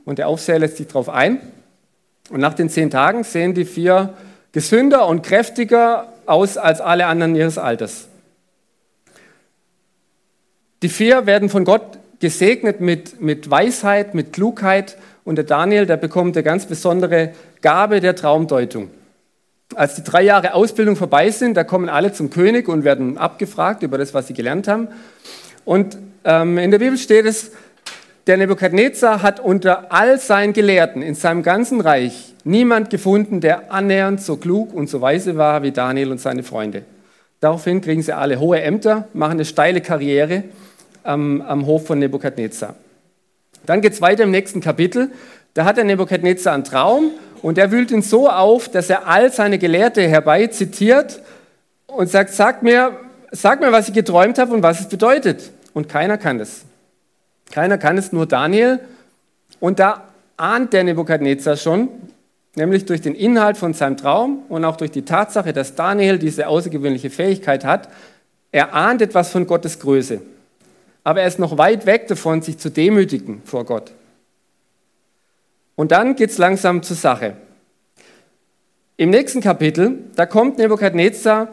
Und 0.04 0.18
der 0.18 0.28
Aufseher 0.28 0.58
lässt 0.58 0.76
sich 0.76 0.86
darauf 0.86 1.08
ein. 1.08 1.40
Und 2.28 2.40
nach 2.40 2.54
den 2.54 2.68
zehn 2.68 2.90
Tagen 2.90 3.24
sehen 3.24 3.54
die 3.54 3.64
vier 3.64 4.12
gesünder 4.54 5.08
und 5.08 5.22
kräftiger 5.22 6.12
aus 6.26 6.56
als 6.56 6.80
alle 6.80 7.06
anderen 7.06 7.34
ihres 7.34 7.58
Alters. 7.58 8.06
Die 10.82 10.88
vier 10.88 11.26
werden 11.26 11.48
von 11.50 11.64
Gott 11.64 11.98
gesegnet 12.20 12.80
mit, 12.80 13.20
mit 13.20 13.50
Weisheit, 13.50 14.14
mit 14.14 14.32
Klugheit. 14.32 14.96
Und 15.24 15.36
der 15.36 15.44
Daniel, 15.44 15.86
der 15.86 15.96
bekommt 15.96 16.36
eine 16.36 16.44
ganz 16.44 16.66
besondere 16.66 17.32
Gabe 17.62 18.00
der 18.00 18.14
Traumdeutung. 18.14 18.90
Als 19.74 19.96
die 19.96 20.04
drei 20.04 20.22
Jahre 20.22 20.54
Ausbildung 20.54 20.94
vorbei 20.94 21.30
sind, 21.30 21.56
da 21.56 21.64
kommen 21.64 21.88
alle 21.88 22.12
zum 22.12 22.30
König 22.30 22.68
und 22.68 22.84
werden 22.84 23.18
abgefragt 23.18 23.82
über 23.82 23.98
das, 23.98 24.14
was 24.14 24.28
sie 24.28 24.34
gelernt 24.34 24.68
haben. 24.68 24.88
Und 25.64 25.98
ähm, 26.24 26.58
in 26.58 26.70
der 26.70 26.78
Bibel 26.78 26.96
steht 26.96 27.26
es, 27.26 27.50
der 28.26 28.36
Nebukadnezar 28.38 29.22
hat 29.22 29.40
unter 29.40 29.92
all 29.92 30.18
seinen 30.18 30.52
Gelehrten 30.52 31.02
in 31.02 31.14
seinem 31.14 31.42
ganzen 31.42 31.80
Reich 31.80 32.34
niemand 32.44 32.88
gefunden, 32.90 33.40
der 33.40 33.72
annähernd 33.72 34.20
so 34.22 34.36
klug 34.36 34.72
und 34.72 34.88
so 34.88 35.00
weise 35.00 35.36
war 35.36 35.62
wie 35.62 35.72
Daniel 35.72 36.10
und 36.10 36.20
seine 36.20 36.42
Freunde. 36.42 36.84
Daraufhin 37.40 37.82
kriegen 37.82 38.02
sie 38.02 38.16
alle 38.16 38.40
hohe 38.40 38.62
Ämter, 38.62 39.08
machen 39.12 39.32
eine 39.32 39.44
steile 39.44 39.82
Karriere 39.82 40.44
am, 41.02 41.42
am 41.42 41.66
Hof 41.66 41.86
von 41.86 41.98
Nebukadnezar. 41.98 42.74
Dann 43.66 43.82
geht 43.82 43.92
es 43.92 44.00
weiter 44.00 44.24
im 44.24 44.30
nächsten 44.30 44.60
Kapitel. 44.60 45.10
Da 45.52 45.66
hat 45.66 45.76
der 45.76 45.84
Nebukadnezar 45.84 46.54
einen 46.54 46.64
Traum 46.64 47.10
und 47.42 47.58
er 47.58 47.70
wühlt 47.70 47.90
ihn 47.90 48.00
so 48.00 48.30
auf, 48.30 48.70
dass 48.70 48.88
er 48.88 49.06
all 49.06 49.30
seine 49.30 49.58
Gelehrte 49.58 50.00
herbei 50.02 50.46
zitiert 50.46 51.20
und 51.86 52.08
sagt, 52.08 52.30
sag 52.30 52.62
mir, 52.62 52.92
sag 53.30 53.60
mir, 53.60 53.72
was 53.72 53.88
ich 53.88 53.94
geträumt 53.94 54.38
habe 54.38 54.54
und 54.54 54.62
was 54.62 54.80
es 54.80 54.88
bedeutet 54.88 55.50
und 55.74 55.88
keiner 55.88 56.16
kann 56.16 56.40
es. 56.40 56.64
Keiner 57.54 57.78
kann 57.78 57.96
es, 57.96 58.10
nur 58.10 58.26
Daniel. 58.26 58.80
Und 59.60 59.78
da 59.78 60.08
ahnt 60.36 60.72
der 60.72 60.82
Nebukadnezar 60.82 61.56
schon, 61.56 61.88
nämlich 62.56 62.84
durch 62.84 63.00
den 63.00 63.14
Inhalt 63.14 63.56
von 63.56 63.74
seinem 63.74 63.96
Traum 63.96 64.42
und 64.48 64.64
auch 64.64 64.76
durch 64.76 64.90
die 64.90 65.04
Tatsache, 65.04 65.52
dass 65.52 65.76
Daniel 65.76 66.18
diese 66.18 66.48
außergewöhnliche 66.48 67.10
Fähigkeit 67.10 67.64
hat, 67.64 67.88
er 68.50 68.74
ahnt 68.74 69.02
etwas 69.02 69.30
von 69.30 69.46
Gottes 69.46 69.78
Größe. 69.78 70.20
Aber 71.04 71.20
er 71.20 71.28
ist 71.28 71.38
noch 71.38 71.56
weit 71.56 71.86
weg 71.86 72.08
davon, 72.08 72.42
sich 72.42 72.58
zu 72.58 72.70
demütigen 72.70 73.40
vor 73.44 73.64
Gott. 73.64 73.92
Und 75.76 75.92
dann 75.92 76.16
geht 76.16 76.30
es 76.30 76.38
langsam 76.38 76.82
zur 76.82 76.96
Sache. 76.96 77.36
Im 78.96 79.10
nächsten 79.10 79.40
Kapitel, 79.40 80.00
da 80.16 80.26
kommt 80.26 80.58
Nebukadnezar 80.58 81.50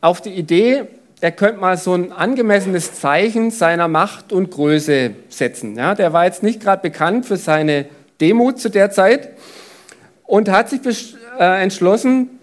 auf 0.00 0.20
die 0.20 0.30
Idee, 0.30 0.88
er 1.20 1.32
könnte 1.32 1.60
mal 1.60 1.76
so 1.76 1.94
ein 1.94 2.12
angemessenes 2.12 2.94
Zeichen 2.94 3.50
seiner 3.50 3.88
Macht 3.88 4.32
und 4.32 4.50
Größe 4.50 5.12
setzen. 5.28 5.76
Ja, 5.76 5.94
der 5.94 6.12
war 6.12 6.24
jetzt 6.24 6.42
nicht 6.42 6.60
gerade 6.60 6.82
bekannt 6.82 7.26
für 7.26 7.36
seine 7.36 7.86
Demut 8.20 8.58
zu 8.58 8.70
der 8.70 8.90
Zeit 8.90 9.30
und 10.24 10.48
hat 10.48 10.70
sich 10.70 10.80
äh, 11.38 11.62
entschlossen, 11.62 12.38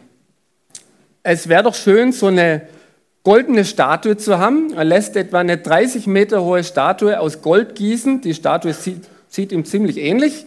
es 1.24 1.50
wäre 1.50 1.63
doch 1.63 1.75
schön, 1.75 2.12
so 2.12 2.27
eine 2.27 2.62
goldene 3.24 3.65
Statue 3.65 4.15
zu 4.15 4.38
haben. 4.38 4.74
Er 4.74 4.86
lässt 4.86 5.17
etwa 5.17 5.39
eine 5.39 5.57
30 5.57 6.07
Meter 6.07 6.43
hohe 6.43 6.63
Statue 6.63 7.19
aus 7.19 7.41
Gold 7.41 7.75
gießen. 7.75 8.22
Die 8.22 8.34
Statue 8.34 8.74
sieht, 8.74 9.03
sieht 9.27 9.51
ihm 9.51 9.65
ziemlich 9.65 9.98
ähnlich. 9.98 10.46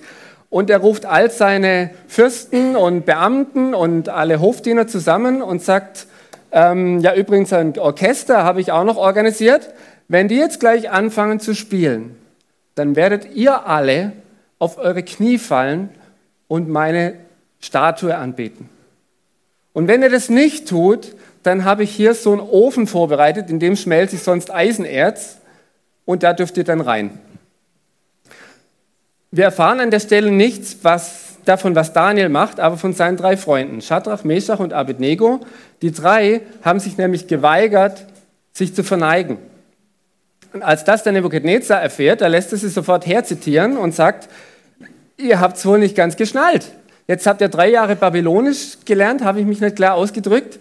Und 0.49 0.71
er 0.71 0.79
ruft 0.79 1.05
all 1.05 1.31
seine 1.31 1.91
Fürsten 2.09 2.77
und 2.77 3.05
Beamten 3.05 3.75
und 3.75 4.09
alle 4.09 4.41
Hofdiener 4.41 4.87
zusammen 4.87 5.43
und 5.43 5.63
sagt, 5.63 6.07
ähm, 6.53 7.01
ja, 7.01 7.15
übrigens 7.15 7.53
ein 7.53 7.79
Orchester 7.79 8.45
habe 8.45 8.61
ich 8.61 8.73
auch 8.73 8.85
noch 8.85 8.97
organisiert. 8.97 9.73
Wenn 10.09 10.29
die 10.29 10.37
jetzt 10.37 10.61
gleich 10.61 10.91
anfangen 10.91 11.41
zu 11.41 11.55
spielen, 11.55 12.17
dann 12.75 12.97
werdet 12.97 13.35
ihr 13.35 13.67
alle 13.67 14.13
auf 14.59 14.79
eure 14.79 15.03
Knie 15.03 15.39
fallen 15.39 15.91
und 16.49 16.69
meine 16.69 17.15
Statue 17.61 18.17
anbeten. 18.17 18.69
Und 19.73 19.87
wenn 19.87 20.03
ihr 20.03 20.11
das 20.11 20.29
nicht 20.29 20.69
tut, 20.69 21.15
dann 21.43 21.65
habe 21.65 21.85
ich 21.85 21.91
hier 21.91 22.15
so 22.15 22.33
einen 22.33 22.41
Ofen 22.41 22.87
vorbereitet, 22.87 23.51
in 23.51 23.61
dem 23.61 23.77
schmelze 23.77 24.17
ich 24.17 24.23
sonst 24.23 24.53
Eisenerz 24.53 25.39
und 26.05 26.23
da 26.23 26.33
dürft 26.33 26.57
ihr 26.57 26.65
dann 26.65 26.81
rein. 26.81 27.19
Wir 29.31 29.45
erfahren 29.45 29.81
an 29.81 29.91
der 29.91 30.01
Stelle 30.01 30.33
nichts 30.33 30.79
was 30.83 31.30
davon, 31.45 31.75
was 31.75 31.93
Daniel 31.93 32.29
macht, 32.29 32.61
aber 32.61 32.77
von 32.77 32.93
seinen 32.93 33.17
drei 33.17 33.37
Freunden, 33.37 33.81
Shadrach, 33.81 34.25
Meshach 34.25 34.61
und 34.61 34.73
Abednego. 34.73 35.41
Die 35.83 35.93
drei 35.93 36.43
haben 36.63 36.81
sich 36.81 36.97
nämlich 36.97 37.27
geweigert, 37.27 38.07
sich 38.53 38.75
zu 38.75 38.83
verneigen. 38.83 39.39
Und 40.53 40.63
als 40.63 40.85
das 40.85 41.03
der 41.03 41.13
Nebukadnezar 41.13 41.81
erfährt, 41.81 42.21
da 42.21 42.27
lässt 42.27 42.53
er 42.53 42.59
sie 42.59 42.69
sofort 42.69 43.07
herzitieren 43.07 43.77
und 43.77 43.95
sagt, 43.95 44.29
ihr 45.17 45.41
habt 45.41 45.57
es 45.57 45.67
wohl 45.67 45.79
nicht 45.79 45.95
ganz 45.95 46.17
geschnallt. 46.17 46.73
Jetzt 47.07 47.27
habt 47.27 47.41
ihr 47.41 47.49
drei 47.49 47.71
Jahre 47.71 47.97
Babylonisch 47.97 48.79
gelernt, 48.85 49.25
habe 49.25 49.41
ich 49.41 49.47
mich 49.47 49.61
nicht 49.61 49.77
klar 49.77 49.95
ausgedrückt. 49.95 50.59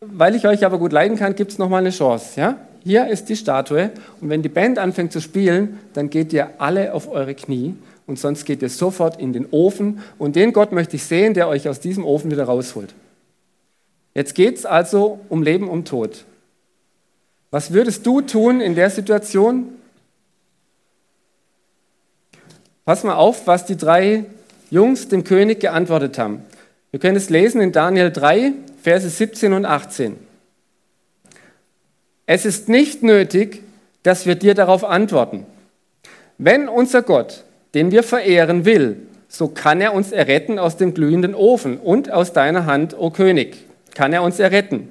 weil 0.00 0.36
ich 0.36 0.46
euch 0.46 0.64
aber 0.64 0.78
gut 0.78 0.92
leiden 0.92 1.18
kann, 1.18 1.34
gibt 1.34 1.50
es 1.50 1.58
nochmal 1.58 1.80
eine 1.80 1.90
Chance. 1.90 2.40
Ja? 2.40 2.56
Hier 2.84 3.08
ist 3.08 3.28
die 3.28 3.36
Statue 3.36 3.90
und 4.20 4.30
wenn 4.30 4.42
die 4.42 4.48
Band 4.48 4.78
anfängt 4.78 5.12
zu 5.12 5.20
spielen, 5.20 5.78
dann 5.94 6.08
geht 6.08 6.32
ihr 6.32 6.50
alle 6.58 6.94
auf 6.94 7.10
eure 7.10 7.34
Knie 7.34 7.74
und 8.08 8.18
sonst 8.18 8.44
geht 8.46 8.62
ihr 8.62 8.70
sofort 8.70 9.20
in 9.20 9.32
den 9.32 9.46
Ofen 9.50 10.02
und 10.18 10.34
den 10.34 10.52
Gott 10.52 10.72
möchte 10.72 10.96
ich 10.96 11.04
sehen, 11.04 11.34
der 11.34 11.46
euch 11.46 11.68
aus 11.68 11.78
diesem 11.78 12.04
Ofen 12.04 12.30
wieder 12.30 12.44
rausholt. 12.44 12.94
Jetzt 14.14 14.34
geht 14.34 14.56
es 14.56 14.66
also 14.66 15.20
um 15.28 15.42
Leben 15.42 15.68
und 15.68 15.86
Tod. 15.86 16.24
Was 17.50 17.72
würdest 17.72 18.04
du 18.06 18.20
tun 18.22 18.60
in 18.60 18.74
der 18.74 18.90
Situation? 18.90 19.68
Pass 22.84 23.04
mal 23.04 23.14
auf, 23.14 23.46
was 23.46 23.66
die 23.66 23.76
drei 23.76 24.24
Jungs 24.70 25.08
dem 25.08 25.22
König 25.22 25.60
geantwortet 25.60 26.18
haben. 26.18 26.42
Wir 26.90 27.00
können 27.00 27.16
es 27.16 27.28
lesen 27.28 27.60
in 27.60 27.72
Daniel 27.72 28.10
3, 28.10 28.52
Verse 28.82 29.08
17 29.08 29.52
und 29.52 29.66
18. 29.66 30.16
Es 32.24 32.46
ist 32.46 32.68
nicht 32.68 33.02
nötig, 33.02 33.62
dass 34.02 34.24
wir 34.24 34.34
dir 34.34 34.54
darauf 34.54 34.84
antworten. 34.84 35.44
Wenn 36.38 36.68
unser 36.68 37.02
Gott, 37.02 37.44
den 37.74 37.90
wir 37.90 38.02
verehren, 38.02 38.64
will, 38.64 38.96
so 39.28 39.48
kann 39.48 39.80
er 39.80 39.94
uns 39.94 40.10
erretten 40.12 40.58
aus 40.58 40.76
dem 40.76 40.94
glühenden 40.94 41.34
Ofen 41.34 41.78
und 41.78 42.10
aus 42.10 42.32
deiner 42.32 42.66
Hand, 42.66 42.96
o 42.98 43.10
König, 43.10 43.56
kann 43.94 44.12
er 44.12 44.22
uns 44.22 44.38
erretten. 44.38 44.88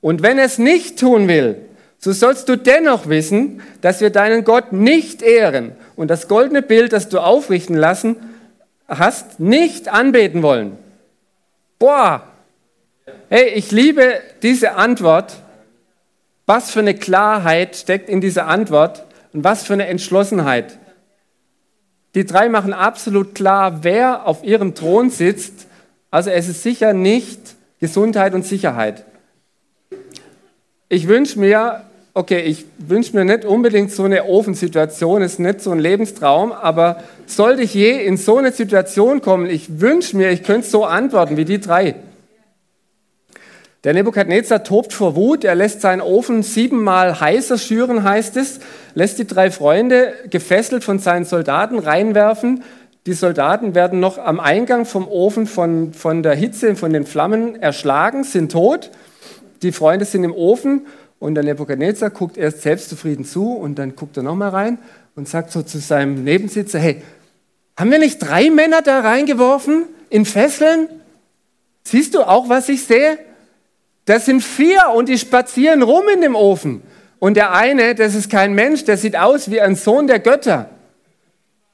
Und 0.00 0.22
wenn 0.22 0.38
er 0.38 0.44
es 0.44 0.58
nicht 0.58 0.98
tun 0.98 1.28
will, 1.28 1.56
so 1.98 2.12
sollst 2.12 2.48
du 2.48 2.56
dennoch 2.56 3.08
wissen, 3.08 3.62
dass 3.80 4.00
wir 4.00 4.10
deinen 4.10 4.44
Gott 4.44 4.72
nicht 4.72 5.22
ehren 5.22 5.72
und 5.96 6.08
das 6.08 6.28
goldene 6.28 6.62
Bild, 6.62 6.92
das 6.92 7.08
du 7.08 7.20
aufrichten 7.20 7.76
lassen 7.76 8.16
hast, 8.88 9.40
nicht 9.40 9.88
anbeten 9.88 10.42
wollen. 10.42 10.78
Boah, 11.78 12.22
hey, 13.28 13.48
ich 13.48 13.70
liebe 13.70 14.20
diese 14.42 14.74
Antwort, 14.74 15.36
was 16.46 16.70
für 16.70 16.80
eine 16.80 16.94
Klarheit 16.94 17.76
steckt 17.76 18.08
in 18.08 18.20
dieser 18.20 18.46
Antwort 18.46 19.04
und 19.32 19.42
was 19.44 19.64
für 19.64 19.72
eine 19.72 19.86
Entschlossenheit. 19.86 20.78
Die 22.16 22.24
drei 22.24 22.48
machen 22.48 22.72
absolut 22.72 23.34
klar, 23.34 23.84
wer 23.84 24.26
auf 24.26 24.42
ihrem 24.42 24.74
Thron 24.74 25.10
sitzt. 25.10 25.66
Also 26.10 26.30
es 26.30 26.48
ist 26.48 26.62
sicher 26.62 26.94
nicht 26.94 27.38
Gesundheit 27.78 28.32
und 28.32 28.46
Sicherheit. 28.46 29.04
Ich 30.88 31.08
wünsche 31.08 31.38
mir, 31.38 31.82
okay, 32.14 32.40
ich 32.40 32.64
wünsche 32.78 33.14
mir 33.14 33.26
nicht 33.26 33.44
unbedingt 33.44 33.92
so 33.92 34.04
eine 34.04 34.24
Ofensituation, 34.24 35.20
ist 35.20 35.38
nicht 35.38 35.60
so 35.60 35.72
ein 35.72 35.78
Lebenstraum, 35.78 36.52
aber 36.52 37.02
sollte 37.26 37.60
ich 37.60 37.74
je 37.74 38.02
in 38.02 38.16
so 38.16 38.38
eine 38.38 38.50
Situation 38.50 39.20
kommen, 39.20 39.44
ich 39.50 39.78
wünsche 39.80 40.16
mir, 40.16 40.30
ich 40.30 40.42
könnte 40.42 40.66
so 40.66 40.86
antworten 40.86 41.36
wie 41.36 41.44
die 41.44 41.60
drei. 41.60 41.96
Der 43.86 43.94
Nebukadnezar 43.94 44.64
tobt 44.64 44.92
vor 44.92 45.14
Wut, 45.14 45.44
er 45.44 45.54
lässt 45.54 45.80
seinen 45.80 46.00
Ofen 46.00 46.42
siebenmal 46.42 47.20
heißer 47.20 47.56
schüren, 47.56 48.02
heißt 48.02 48.36
es, 48.36 48.58
lässt 48.94 49.20
die 49.20 49.28
drei 49.28 49.52
Freunde 49.52 50.12
gefesselt 50.28 50.82
von 50.82 50.98
seinen 50.98 51.24
Soldaten 51.24 51.78
reinwerfen. 51.78 52.64
Die 53.06 53.12
Soldaten 53.12 53.76
werden 53.76 54.00
noch 54.00 54.18
am 54.18 54.40
Eingang 54.40 54.86
vom 54.86 55.06
Ofen 55.06 55.46
von, 55.46 55.92
von 55.92 56.24
der 56.24 56.34
Hitze, 56.34 56.74
von 56.74 56.92
den 56.92 57.06
Flammen 57.06 57.62
erschlagen, 57.62 58.24
sind 58.24 58.50
tot. 58.50 58.90
Die 59.62 59.70
Freunde 59.70 60.04
sind 60.04 60.24
im 60.24 60.34
Ofen 60.34 60.86
und 61.20 61.36
der 61.36 61.44
Nebukadnezar 61.44 62.10
guckt 62.10 62.36
erst 62.36 62.62
selbstzufrieden 62.62 63.24
zu 63.24 63.52
und 63.52 63.78
dann 63.78 63.94
guckt 63.94 64.16
er 64.16 64.24
nochmal 64.24 64.48
rein 64.50 64.78
und 65.14 65.28
sagt 65.28 65.52
so 65.52 65.62
zu 65.62 65.78
seinem 65.78 66.24
Nebensitzer, 66.24 66.80
hey, 66.80 67.04
haben 67.78 67.92
wir 67.92 68.00
nicht 68.00 68.18
drei 68.18 68.50
Männer 68.50 68.82
da 68.82 68.98
reingeworfen 68.98 69.84
in 70.10 70.24
Fesseln? 70.24 70.88
Siehst 71.84 72.16
du 72.16 72.22
auch, 72.24 72.48
was 72.48 72.68
ich 72.68 72.82
sehe? 72.82 73.16
Das 74.06 74.24
sind 74.24 74.40
vier 74.40 74.80
und 74.94 75.08
die 75.08 75.18
spazieren 75.18 75.82
rum 75.82 76.04
in 76.12 76.22
dem 76.22 76.34
Ofen. 76.34 76.82
Und 77.18 77.36
der 77.36 77.52
eine, 77.52 77.94
das 77.94 78.14
ist 78.14 78.30
kein 78.30 78.54
Mensch, 78.54 78.84
der 78.84 78.96
sieht 78.96 79.16
aus 79.16 79.50
wie 79.50 79.60
ein 79.60 79.74
Sohn 79.74 80.06
der 80.06 80.20
Götter. 80.20 80.70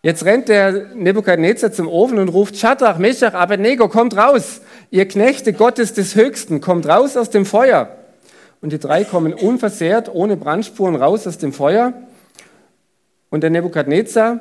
Jetzt 0.03 0.25
rennt 0.25 0.49
der 0.49 0.95
Nebukadnezar 0.95 1.73
zum 1.73 1.87
Ofen 1.89 2.19
und 2.19 2.29
ruft, 2.29 2.57
Schadrach, 2.57 2.99
Meshach, 2.99 3.35
Abednego, 3.35 3.89
kommt 3.89 4.17
raus. 4.17 4.63
Ihr 4.91 5.07
Knechte 5.07 5.53
Gottes 5.53 5.93
des 5.93 6.17
Höchsten, 6.17 6.61
kommt 6.61 6.89
raus 6.89 7.17
aus 7.17 7.31
dem 7.31 7.47
Feuer. 7.47 7.97
Und 8.61 8.73
die 8.73 8.79
drei 8.79 9.05
kommen 9.05 9.35
unversehrt, 9.35 10.13
ohne 10.13 10.37
Brandspuren 10.37 10.97
raus 10.97 11.27
aus 11.27 11.39
dem 11.39 11.53
Feuer. 11.53 11.93
Und 13.31 13.43
der 13.43 13.51
Nebukadnezar, 13.51 14.41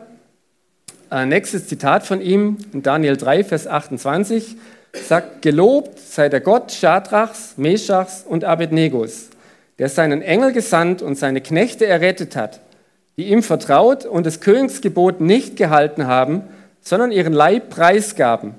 äh, 1.12 1.26
nächstes 1.26 1.68
Zitat 1.68 2.08
von 2.08 2.22
ihm, 2.22 2.58
in 2.72 2.84
Daniel 2.84 3.18
3, 3.18 3.44
Vers 3.44 3.68
28, 3.68 4.56
sagt, 4.94 5.42
gelobt 5.42 6.00
sei 6.00 6.30
der 6.30 6.42
Gott 6.42 6.72
Schadrachs, 6.72 7.54
Meschachs 7.58 8.24
und 8.28 8.44
Abednegos, 8.44 9.30
der 9.80 9.90
seinen 9.90 10.22
Engel 10.22 10.52
gesandt 10.52 11.02
und 11.02 11.18
seine 11.18 11.42
Knechte 11.42 11.86
errettet 11.86 12.36
hat, 12.36 12.60
die 13.18 13.30
ihm 13.30 13.44
vertraut 13.44 14.06
und 14.06 14.26
das 14.26 14.42
Königsgebot 14.42 15.22
nicht 15.22 15.56
gehalten 15.56 16.08
haben, 16.08 16.44
sondern 16.82 17.12
ihren 17.12 17.34
Leib 17.34 17.70
preisgaben, 17.70 18.56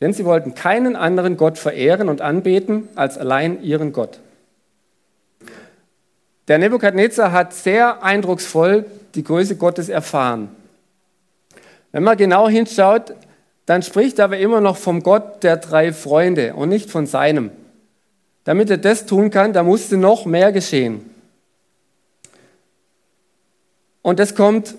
denn 0.00 0.12
sie 0.12 0.24
wollten 0.24 0.54
keinen 0.54 0.96
anderen 0.96 1.36
Gott 1.36 1.58
verehren 1.58 2.08
und 2.08 2.20
anbeten 2.20 2.88
als 2.94 3.16
allein 3.18 3.62
ihren 3.62 3.92
Gott. 3.92 4.20
Der 6.48 6.58
Nebukadnezar 6.58 7.30
hat 7.32 7.54
sehr 7.54 8.02
eindrucksvoll 8.02 8.84
die 9.14 9.22
Größe 9.22 9.56
Gottes 9.56 9.88
erfahren. 9.88 10.48
Wenn 11.92 12.02
man 12.02 12.16
genau 12.16 12.48
hinschaut, 12.48 13.14
dann 13.70 13.84
spricht 13.84 14.18
er 14.18 14.24
aber 14.24 14.38
immer 14.38 14.60
noch 14.60 14.76
vom 14.76 15.00
Gott 15.00 15.44
der 15.44 15.56
drei 15.56 15.92
Freunde 15.92 16.54
und 16.54 16.70
nicht 16.70 16.90
von 16.90 17.06
seinem. 17.06 17.52
Damit 18.42 18.68
er 18.68 18.78
das 18.78 19.06
tun 19.06 19.30
kann, 19.30 19.52
da 19.52 19.62
musste 19.62 19.96
noch 19.96 20.26
mehr 20.26 20.50
geschehen. 20.50 21.08
Und 24.02 24.18
das 24.18 24.34
kommt 24.34 24.74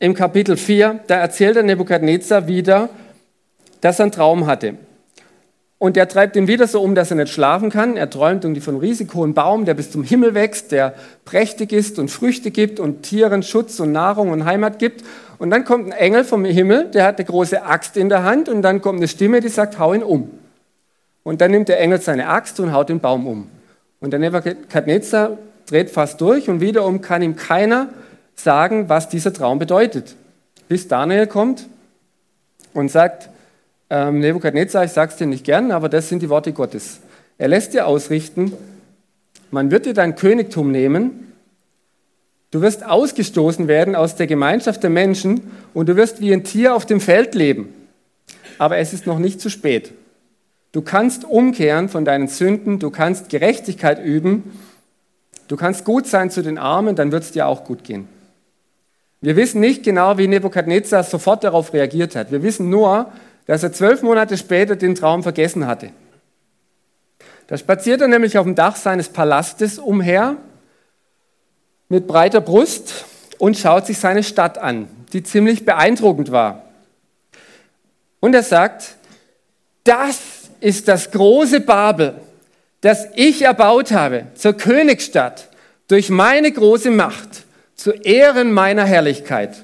im 0.00 0.12
Kapitel 0.12 0.58
4, 0.58 1.00
da 1.06 1.14
erzählt 1.14 1.56
der 1.56 1.62
Nebukadnezar 1.62 2.46
wieder, 2.46 2.90
dass 3.80 4.00
er 4.00 4.02
einen 4.02 4.12
Traum 4.12 4.44
hatte. 4.44 4.74
Und 5.82 5.96
er 5.96 6.06
treibt 6.06 6.36
ihn 6.36 6.46
wieder 6.46 6.68
so 6.68 6.80
um, 6.80 6.94
dass 6.94 7.10
er 7.10 7.16
nicht 7.16 7.32
schlafen 7.32 7.68
kann. 7.68 7.96
Er 7.96 8.08
träumt 8.08 8.44
irgendwie 8.44 8.60
von 8.60 8.74
einem 8.74 8.82
riesig 8.82 9.12
hohen 9.14 9.34
Baum, 9.34 9.64
der 9.64 9.74
bis 9.74 9.90
zum 9.90 10.04
Himmel 10.04 10.32
wächst, 10.32 10.70
der 10.70 10.94
prächtig 11.24 11.72
ist 11.72 11.98
und 11.98 12.08
Früchte 12.08 12.52
gibt 12.52 12.78
und 12.78 13.02
Tieren 13.02 13.42
Schutz 13.42 13.80
und 13.80 13.90
Nahrung 13.90 14.30
und 14.30 14.44
Heimat 14.44 14.78
gibt. 14.78 15.02
Und 15.38 15.50
dann 15.50 15.64
kommt 15.64 15.86
ein 15.86 15.90
Engel 15.90 16.22
vom 16.22 16.44
Himmel, 16.44 16.84
der 16.92 17.04
hat 17.04 17.18
eine 17.18 17.26
große 17.26 17.64
Axt 17.64 17.96
in 17.96 18.08
der 18.08 18.22
Hand 18.22 18.48
und 18.48 18.62
dann 18.62 18.80
kommt 18.80 19.00
eine 19.00 19.08
Stimme, 19.08 19.40
die 19.40 19.48
sagt, 19.48 19.80
hau 19.80 19.92
ihn 19.92 20.04
um. 20.04 20.30
Und 21.24 21.40
dann 21.40 21.50
nimmt 21.50 21.68
der 21.68 21.80
Engel 21.80 22.00
seine 22.00 22.28
Axt 22.28 22.60
und 22.60 22.72
haut 22.72 22.88
den 22.88 23.00
Baum 23.00 23.26
um. 23.26 23.48
Und 23.98 24.12
der 24.12 24.20
Nebuchadnezzar 24.20 25.36
dreht 25.66 25.90
fast 25.90 26.20
durch 26.20 26.48
und 26.48 26.60
wiederum 26.60 27.00
kann 27.00 27.22
ihm 27.22 27.34
keiner 27.34 27.88
sagen, 28.36 28.88
was 28.88 29.08
dieser 29.08 29.32
Traum 29.32 29.58
bedeutet. 29.58 30.14
Bis 30.68 30.86
Daniel 30.86 31.26
kommt 31.26 31.66
und 32.72 32.88
sagt, 32.88 33.30
ähm, 33.92 34.20
Nebukadnezar, 34.20 34.84
ich 34.84 34.92
sage 34.92 35.12
es 35.12 35.18
dir 35.18 35.26
nicht 35.26 35.44
gern, 35.44 35.70
aber 35.70 35.90
das 35.90 36.08
sind 36.08 36.22
die 36.22 36.30
Worte 36.30 36.54
Gottes. 36.54 37.00
Er 37.36 37.48
lässt 37.48 37.74
dir 37.74 37.86
ausrichten, 37.86 38.54
man 39.50 39.70
wird 39.70 39.84
dir 39.84 39.92
dein 39.92 40.16
Königtum 40.16 40.72
nehmen, 40.72 41.34
du 42.52 42.62
wirst 42.62 42.86
ausgestoßen 42.86 43.68
werden 43.68 43.94
aus 43.94 44.16
der 44.16 44.26
Gemeinschaft 44.26 44.82
der 44.82 44.88
Menschen 44.88 45.42
und 45.74 45.90
du 45.90 45.96
wirst 45.96 46.22
wie 46.22 46.32
ein 46.32 46.42
Tier 46.42 46.74
auf 46.74 46.86
dem 46.86 47.02
Feld 47.02 47.34
leben. 47.34 47.68
Aber 48.56 48.78
es 48.78 48.94
ist 48.94 49.06
noch 49.06 49.18
nicht 49.18 49.42
zu 49.42 49.50
spät. 49.50 49.92
Du 50.72 50.80
kannst 50.80 51.24
umkehren 51.24 51.90
von 51.90 52.06
deinen 52.06 52.28
Sünden, 52.28 52.78
du 52.78 52.88
kannst 52.90 53.28
Gerechtigkeit 53.28 54.02
üben, 54.02 54.58
du 55.48 55.56
kannst 55.56 55.84
gut 55.84 56.06
sein 56.06 56.30
zu 56.30 56.42
den 56.42 56.56
Armen, 56.56 56.96
dann 56.96 57.12
wird 57.12 57.24
es 57.24 57.32
dir 57.32 57.46
auch 57.46 57.64
gut 57.64 57.84
gehen. 57.84 58.08
Wir 59.20 59.36
wissen 59.36 59.60
nicht 59.60 59.82
genau, 59.82 60.16
wie 60.16 60.28
Nebukadnezar 60.28 61.04
sofort 61.04 61.44
darauf 61.44 61.74
reagiert 61.74 62.16
hat. 62.16 62.32
Wir 62.32 62.42
wissen 62.42 62.70
nur, 62.70 63.12
dass 63.46 63.62
er 63.62 63.72
zwölf 63.72 64.02
Monate 64.02 64.36
später 64.36 64.76
den 64.76 64.94
Traum 64.94 65.22
vergessen 65.22 65.66
hatte. 65.66 65.90
Da 67.46 67.56
spaziert 67.56 68.00
er 68.00 68.08
nämlich 68.08 68.38
auf 68.38 68.44
dem 68.44 68.54
Dach 68.54 68.76
seines 68.76 69.08
Palastes 69.08 69.78
umher 69.78 70.36
mit 71.88 72.06
breiter 72.06 72.40
Brust 72.40 73.04
und 73.38 73.58
schaut 73.58 73.86
sich 73.86 73.98
seine 73.98 74.22
Stadt 74.22 74.58
an, 74.58 74.88
die 75.12 75.22
ziemlich 75.22 75.64
beeindruckend 75.64 76.32
war. 76.32 76.64
Und 78.20 78.34
er 78.34 78.42
sagt, 78.42 78.96
das 79.84 80.20
ist 80.60 80.88
das 80.88 81.10
große 81.10 81.60
Babel, 81.60 82.14
das 82.80 83.08
ich 83.16 83.42
erbaut 83.42 83.90
habe 83.90 84.26
zur 84.34 84.54
Königsstadt 84.54 85.48
durch 85.88 86.08
meine 86.08 86.50
große 86.50 86.90
Macht, 86.90 87.44
zu 87.74 87.90
Ehren 87.90 88.52
meiner 88.52 88.84
Herrlichkeit. 88.84 89.56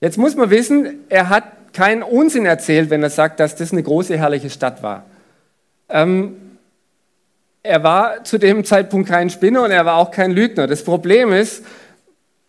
Jetzt 0.00 0.16
muss 0.16 0.34
man 0.36 0.50
wissen, 0.50 1.04
er 1.08 1.28
hat 1.28 1.44
keinen 1.76 2.02
Unsinn 2.02 2.46
erzählt, 2.46 2.90
wenn 2.90 3.02
er 3.02 3.10
sagt, 3.10 3.38
dass 3.40 3.54
das 3.54 3.72
eine 3.72 3.82
große, 3.82 4.16
herrliche 4.16 4.50
Stadt 4.50 4.82
war. 4.82 5.04
Ähm, 5.88 6.36
er 7.62 7.82
war 7.82 8.24
zu 8.24 8.38
dem 8.38 8.64
Zeitpunkt 8.64 9.08
kein 9.08 9.30
Spinner 9.30 9.62
und 9.64 9.70
er 9.70 9.84
war 9.84 9.96
auch 9.96 10.10
kein 10.10 10.30
Lügner. 10.30 10.66
Das 10.66 10.82
Problem 10.82 11.32
ist, 11.32 11.64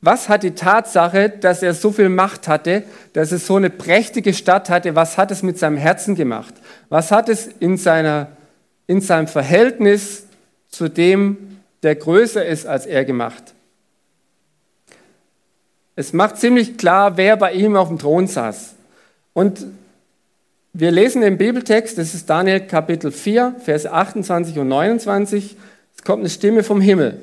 was 0.01 0.29
hat 0.29 0.43
die 0.43 0.51
Tatsache, 0.51 1.29
dass 1.29 1.63
er 1.63 1.73
so 1.73 1.91
viel 1.91 2.09
Macht 2.09 2.47
hatte, 2.47 2.83
dass 3.13 3.31
es 3.31 3.47
so 3.47 3.55
eine 3.55 3.69
prächtige 3.69 4.33
Stadt 4.33 4.69
hatte, 4.69 4.95
was 4.95 5.17
hat 5.17 5.31
es 5.31 5.43
mit 5.43 5.57
seinem 5.57 5.77
Herzen 5.77 6.15
gemacht? 6.15 6.53
Was 6.89 7.11
hat 7.11 7.29
es 7.29 7.47
in 7.59 7.77
seiner 7.77 8.27
in 8.87 9.01
seinem 9.01 9.27
Verhältnis 9.27 10.25
zu 10.69 10.87
dem, 10.87 11.59
der 11.83 11.95
größer 11.95 12.43
ist 12.45 12.65
als 12.65 12.85
er 12.85 13.05
gemacht. 13.05 13.53
Es 15.95 16.13
macht 16.13 16.37
ziemlich 16.37 16.77
klar, 16.77 17.17
wer 17.17 17.37
bei 17.37 17.53
ihm 17.53 17.75
auf 17.75 17.89
dem 17.89 17.99
Thron 17.99 18.27
saß. 18.27 18.75
Und 19.38 19.67
wir 20.73 20.89
lesen 20.89 21.21
im 21.21 21.38
Bibeltext, 21.38 22.00
das 22.00 22.15
ist 22.15 22.28
Daniel 22.28 22.62
Kapitel 22.62 23.12
4, 23.12 23.58
Vers 23.60 23.86
28 23.86 24.58
und 24.58 24.67
29, 24.67 25.56
es 25.95 26.04
kommt 26.04 26.21
eine 26.21 26.30
Stimme 26.32 26.63
vom 26.63 26.82
Himmel. 26.82 27.19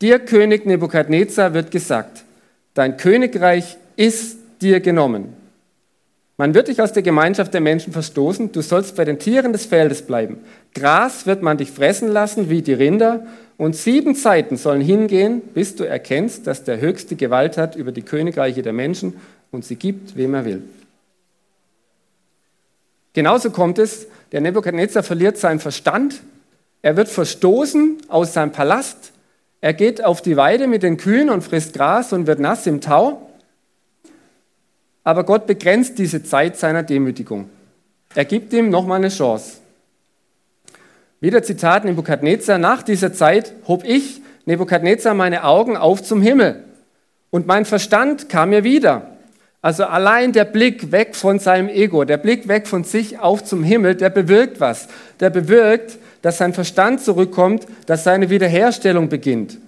Dir, 0.00 0.18
König 0.18 0.64
Nebukadnezar, 0.64 1.52
wird 1.52 1.70
gesagt, 1.70 2.24
dein 2.72 2.96
Königreich 2.96 3.76
ist 3.96 4.38
dir 4.62 4.80
genommen. 4.80 5.34
Man 6.38 6.54
wird 6.54 6.68
dich 6.68 6.80
aus 6.80 6.94
der 6.94 7.02
Gemeinschaft 7.02 7.52
der 7.52 7.60
Menschen 7.60 7.92
verstoßen, 7.92 8.50
du 8.52 8.62
sollst 8.62 8.96
bei 8.96 9.04
den 9.04 9.18
Tieren 9.18 9.52
des 9.52 9.66
Feldes 9.66 10.00
bleiben. 10.00 10.38
Gras 10.74 11.26
wird 11.26 11.42
man 11.42 11.58
dich 11.58 11.70
fressen 11.70 12.08
lassen 12.08 12.48
wie 12.48 12.62
die 12.62 12.72
Rinder 12.72 13.26
und 13.58 13.76
sieben 13.76 14.14
Zeiten 14.14 14.56
sollen 14.56 14.80
hingehen, 14.80 15.42
bis 15.52 15.76
du 15.76 15.84
erkennst, 15.84 16.46
dass 16.46 16.64
der 16.64 16.80
Höchste 16.80 17.14
Gewalt 17.14 17.58
hat 17.58 17.76
über 17.76 17.92
die 17.92 18.00
Königreiche 18.00 18.62
der 18.62 18.72
Menschen 18.72 19.20
und 19.50 19.66
sie 19.66 19.76
gibt, 19.76 20.16
wem 20.16 20.32
er 20.32 20.46
will. 20.46 20.62
Genauso 23.12 23.50
kommt 23.50 23.78
es, 23.78 24.06
der 24.32 24.40
Nebukadnezar 24.40 25.02
verliert 25.02 25.36
seinen 25.36 25.60
Verstand, 25.60 26.22
er 26.80 26.96
wird 26.96 27.08
verstoßen 27.08 27.98
aus 28.08 28.32
seinem 28.32 28.52
Palast, 28.52 29.12
er 29.60 29.74
geht 29.74 30.02
auf 30.02 30.22
die 30.22 30.36
Weide 30.36 30.66
mit 30.66 30.82
den 30.82 30.96
Kühen 30.96 31.30
und 31.30 31.42
frisst 31.42 31.74
Gras 31.74 32.12
und 32.12 32.26
wird 32.26 32.40
nass 32.40 32.66
im 32.66 32.80
Tau. 32.80 33.30
Aber 35.04 35.24
Gott 35.24 35.46
begrenzt 35.46 35.98
diese 35.98 36.24
Zeit 36.24 36.56
seiner 36.56 36.82
Demütigung. 36.82 37.48
Er 38.14 38.24
gibt 38.24 38.52
ihm 38.52 38.70
nochmal 38.70 38.98
eine 38.98 39.08
Chance. 39.08 39.58
Wieder 41.20 41.44
Zitat 41.44 41.84
Nebukadnezar, 41.84 42.58
nach 42.58 42.82
dieser 42.82 43.12
Zeit 43.12 43.54
hob 43.68 43.84
ich, 43.84 44.20
Nebukadnezar, 44.44 45.14
meine 45.14 45.44
Augen 45.44 45.76
auf 45.76 46.02
zum 46.02 46.20
Himmel 46.20 46.64
und 47.30 47.46
mein 47.46 47.64
Verstand 47.64 48.28
kam 48.28 48.50
mir 48.50 48.64
wieder. 48.64 49.11
Also 49.62 49.84
allein 49.84 50.32
der 50.32 50.44
Blick 50.44 50.90
weg 50.90 51.14
von 51.14 51.38
seinem 51.38 51.68
Ego, 51.68 52.04
der 52.04 52.16
Blick 52.16 52.48
weg 52.48 52.66
von 52.66 52.82
sich 52.82 53.20
auf 53.20 53.44
zum 53.44 53.62
Himmel, 53.62 53.94
der 53.94 54.10
bewirkt 54.10 54.58
was. 54.58 54.88
Der 55.20 55.30
bewirkt, 55.30 55.98
dass 56.20 56.38
sein 56.38 56.52
Verstand 56.52 57.00
zurückkommt, 57.00 57.66
dass 57.86 58.02
seine 58.02 58.28
Wiederherstellung 58.28 59.08
beginnt. 59.08 59.58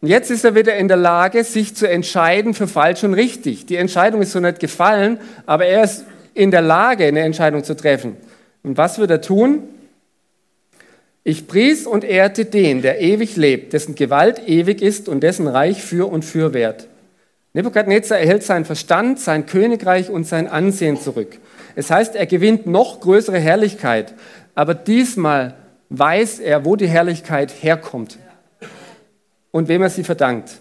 Und 0.00 0.08
jetzt 0.08 0.30
ist 0.30 0.44
er 0.44 0.54
wieder 0.54 0.76
in 0.76 0.86
der 0.86 0.96
Lage, 0.96 1.42
sich 1.42 1.74
zu 1.74 1.88
entscheiden 1.88 2.54
für 2.54 2.68
falsch 2.68 3.02
und 3.02 3.14
richtig. 3.14 3.66
Die 3.66 3.76
Entscheidung 3.76 4.22
ist 4.22 4.30
so 4.30 4.38
nicht 4.38 4.60
gefallen, 4.60 5.18
aber 5.44 5.66
er 5.66 5.82
ist 5.82 6.04
in 6.34 6.52
der 6.52 6.62
Lage, 6.62 7.04
eine 7.04 7.20
Entscheidung 7.20 7.64
zu 7.64 7.74
treffen. 7.74 8.16
Und 8.62 8.76
was 8.76 8.98
wird 8.98 9.10
er 9.10 9.20
tun? 9.20 9.64
Ich 11.24 11.48
pries 11.48 11.86
und 11.86 12.04
ehrte 12.04 12.44
den, 12.44 12.82
der 12.82 13.00
ewig 13.00 13.34
lebt, 13.36 13.72
dessen 13.72 13.94
Gewalt 13.94 14.46
ewig 14.46 14.82
ist 14.82 15.08
und 15.08 15.22
dessen 15.22 15.48
Reich 15.48 15.82
für 15.82 16.08
und 16.08 16.24
für 16.24 16.52
wert. 16.52 16.86
Nebukadnezar 17.54 18.18
erhält 18.18 18.42
seinen 18.42 18.64
Verstand, 18.64 19.20
sein 19.20 19.46
Königreich 19.46 20.10
und 20.10 20.26
sein 20.26 20.48
Ansehen 20.48 21.00
zurück. 21.00 21.38
Es 21.76 21.90
heißt, 21.90 22.16
er 22.16 22.26
gewinnt 22.26 22.66
noch 22.66 23.00
größere 23.00 23.38
Herrlichkeit, 23.38 24.14
aber 24.56 24.74
diesmal 24.74 25.54
weiß 25.88 26.40
er, 26.40 26.64
wo 26.64 26.74
die 26.74 26.88
Herrlichkeit 26.88 27.52
herkommt 27.62 28.18
und 29.52 29.68
wem 29.68 29.82
er 29.82 29.90
sie 29.90 30.02
verdankt. 30.02 30.58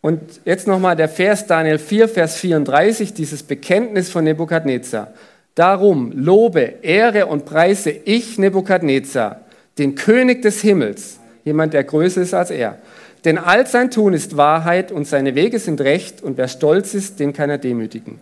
Und 0.00 0.40
jetzt 0.46 0.66
nochmal 0.66 0.96
der 0.96 1.10
Vers 1.10 1.46
Daniel 1.46 1.78
4, 1.78 2.08
Vers 2.08 2.36
34, 2.36 3.12
dieses 3.12 3.42
Bekenntnis 3.42 4.10
von 4.10 4.24
Nebukadnezar. 4.24 5.12
Darum 5.54 6.12
lobe, 6.12 6.74
ehre 6.82 7.26
und 7.26 7.44
preise 7.44 7.90
ich 7.90 8.38
Nebukadnezar, 8.38 9.42
den 9.76 9.94
König 9.94 10.40
des 10.40 10.62
Himmels, 10.62 11.18
jemand, 11.44 11.74
der 11.74 11.84
größer 11.84 12.22
ist 12.22 12.32
als 12.32 12.50
er. 12.50 12.78
Denn 13.24 13.38
all 13.38 13.66
sein 13.66 13.90
Tun 13.90 14.14
ist 14.14 14.36
Wahrheit 14.36 14.92
und 14.92 15.06
seine 15.06 15.34
Wege 15.34 15.58
sind 15.58 15.80
recht 15.80 16.22
und 16.22 16.36
wer 16.36 16.48
stolz 16.48 16.94
ist, 16.94 17.18
den 17.20 17.32
kann 17.32 17.50
er 17.50 17.58
demütigen. 17.58 18.20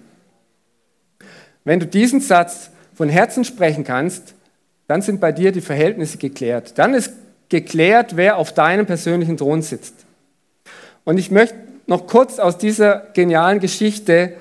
Wenn 1.65 1.81
du 1.81 1.87
diesen 1.87 2.21
Satz 2.21 2.71
von 2.95 3.09
Herzen 3.09 3.45
sprechen 3.45 3.85
kannst, 3.85 4.35
dann 4.89 5.03
sind 5.03 5.21
bei 5.21 5.33
dir 5.33 5.53
die 5.53 5.61
Verhältnisse 5.61 6.17
geklärt. 6.17 6.79
Dann 6.79 6.95
ist 6.95 7.13
geklärt, 7.49 8.17
wer 8.17 8.37
auf 8.37 8.55
deinem 8.55 8.87
persönlichen 8.87 9.37
Thron 9.37 9.63
sitzt. 9.63 9.95
Und 11.05 11.19
ich 11.19 11.31
möchte 11.31 11.57
noch 11.87 12.07
kurz 12.07 12.39
aus 12.39 12.59
dieser 12.59 13.07
genialen 13.15 13.61
Geschichte 13.61 14.35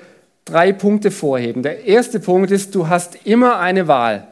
drei 0.44 0.72
Punkte 0.72 1.10
vorheben. 1.10 1.62
Der 1.62 1.84
erste 1.84 2.20
Punkt 2.20 2.50
ist, 2.50 2.74
du 2.74 2.88
hast 2.88 3.26
immer 3.26 3.58
eine 3.58 3.88
Wahl. 3.88 4.26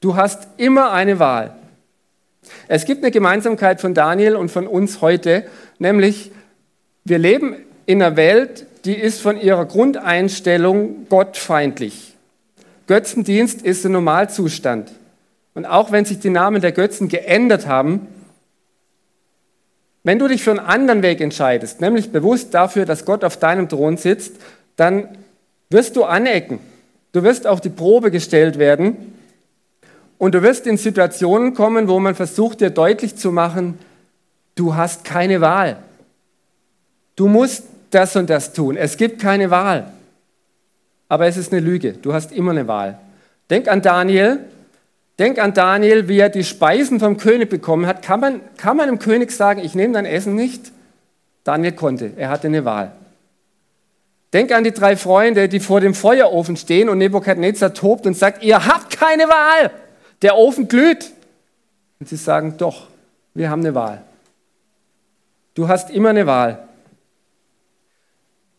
Du 0.00 0.16
hast 0.16 0.48
immer 0.58 0.92
eine 0.92 1.18
Wahl. 1.18 1.57
Es 2.68 2.84
gibt 2.84 3.02
eine 3.02 3.10
Gemeinsamkeit 3.10 3.80
von 3.80 3.94
Daniel 3.94 4.36
und 4.36 4.50
von 4.50 4.66
uns 4.66 5.00
heute, 5.00 5.44
nämlich 5.78 6.30
wir 7.04 7.18
leben 7.18 7.56
in 7.86 8.02
einer 8.02 8.16
Welt, 8.16 8.66
die 8.84 8.94
ist 8.94 9.20
von 9.20 9.40
ihrer 9.40 9.64
Grundeinstellung 9.64 11.08
gottfeindlich. 11.08 12.14
Götzendienst 12.86 13.62
ist 13.62 13.84
ein 13.84 13.92
Normalzustand. 13.92 14.92
Und 15.54 15.66
auch 15.66 15.90
wenn 15.90 16.04
sich 16.04 16.20
die 16.20 16.30
Namen 16.30 16.60
der 16.60 16.72
Götzen 16.72 17.08
geändert 17.08 17.66
haben, 17.66 18.06
wenn 20.04 20.18
du 20.18 20.28
dich 20.28 20.42
für 20.42 20.50
einen 20.50 20.60
anderen 20.60 21.02
Weg 21.02 21.20
entscheidest, 21.20 21.80
nämlich 21.80 22.12
bewusst 22.12 22.54
dafür, 22.54 22.86
dass 22.86 23.04
Gott 23.04 23.24
auf 23.24 23.38
deinem 23.38 23.68
Thron 23.68 23.96
sitzt, 23.96 24.36
dann 24.76 25.08
wirst 25.70 25.96
du 25.96 26.04
anecken. 26.04 26.60
Du 27.12 27.22
wirst 27.22 27.46
auf 27.46 27.60
die 27.60 27.68
Probe 27.68 28.10
gestellt 28.10 28.58
werden 28.58 29.17
und 30.18 30.34
du 30.34 30.42
wirst 30.42 30.66
in 30.66 30.76
Situationen 30.76 31.54
kommen, 31.54 31.88
wo 31.88 32.00
man 32.00 32.14
versucht 32.14 32.60
dir 32.60 32.70
deutlich 32.70 33.16
zu 33.16 33.30
machen, 33.30 33.78
du 34.56 34.74
hast 34.74 35.04
keine 35.04 35.40
Wahl. 35.40 35.78
Du 37.14 37.28
musst 37.28 37.64
das 37.90 38.16
und 38.16 38.28
das 38.28 38.52
tun. 38.52 38.76
Es 38.76 38.96
gibt 38.96 39.20
keine 39.20 39.50
Wahl. 39.50 39.92
Aber 41.08 41.26
es 41.26 41.36
ist 41.36 41.52
eine 41.52 41.60
Lüge. 41.60 41.92
Du 41.92 42.12
hast 42.12 42.32
immer 42.32 42.50
eine 42.50 42.68
Wahl. 42.68 42.98
Denk 43.48 43.68
an 43.68 43.80
Daniel. 43.80 44.40
Denk 45.18 45.38
an 45.38 45.54
Daniel, 45.54 46.06
wie 46.08 46.18
er 46.18 46.28
die 46.28 46.44
Speisen 46.44 47.00
vom 47.00 47.16
König 47.16 47.48
bekommen 47.48 47.86
hat. 47.86 48.02
Kann 48.02 48.20
man, 48.20 48.40
kann 48.56 48.76
man 48.76 48.88
dem 48.88 48.98
König 48.98 49.32
sagen, 49.32 49.60
ich 49.64 49.74
nehme 49.74 49.94
dein 49.94 50.04
Essen 50.04 50.34
nicht? 50.34 50.70
Daniel 51.44 51.72
konnte. 51.72 52.12
Er 52.16 52.28
hatte 52.28 52.48
eine 52.48 52.64
Wahl. 52.64 52.92
Denk 54.32 54.52
an 54.52 54.62
die 54.62 54.72
drei 54.72 54.96
Freunde, 54.96 55.48
die 55.48 55.60
vor 55.60 55.80
dem 55.80 55.94
Feuerofen 55.94 56.56
stehen 56.56 56.88
und 56.88 56.98
Nebukadnezar 56.98 57.72
tobt 57.72 58.06
und 58.06 58.14
sagt, 58.14 58.42
ihr 58.42 58.66
habt 58.66 58.98
keine 58.98 59.24
Wahl. 59.24 59.70
Der 60.22 60.36
Ofen 60.36 60.68
glüht. 60.68 61.12
Und 62.00 62.08
sie 62.08 62.16
sagen, 62.16 62.56
doch, 62.58 62.88
wir 63.34 63.50
haben 63.50 63.60
eine 63.60 63.74
Wahl. 63.74 64.02
Du 65.54 65.68
hast 65.68 65.90
immer 65.90 66.10
eine 66.10 66.26
Wahl. 66.26 66.68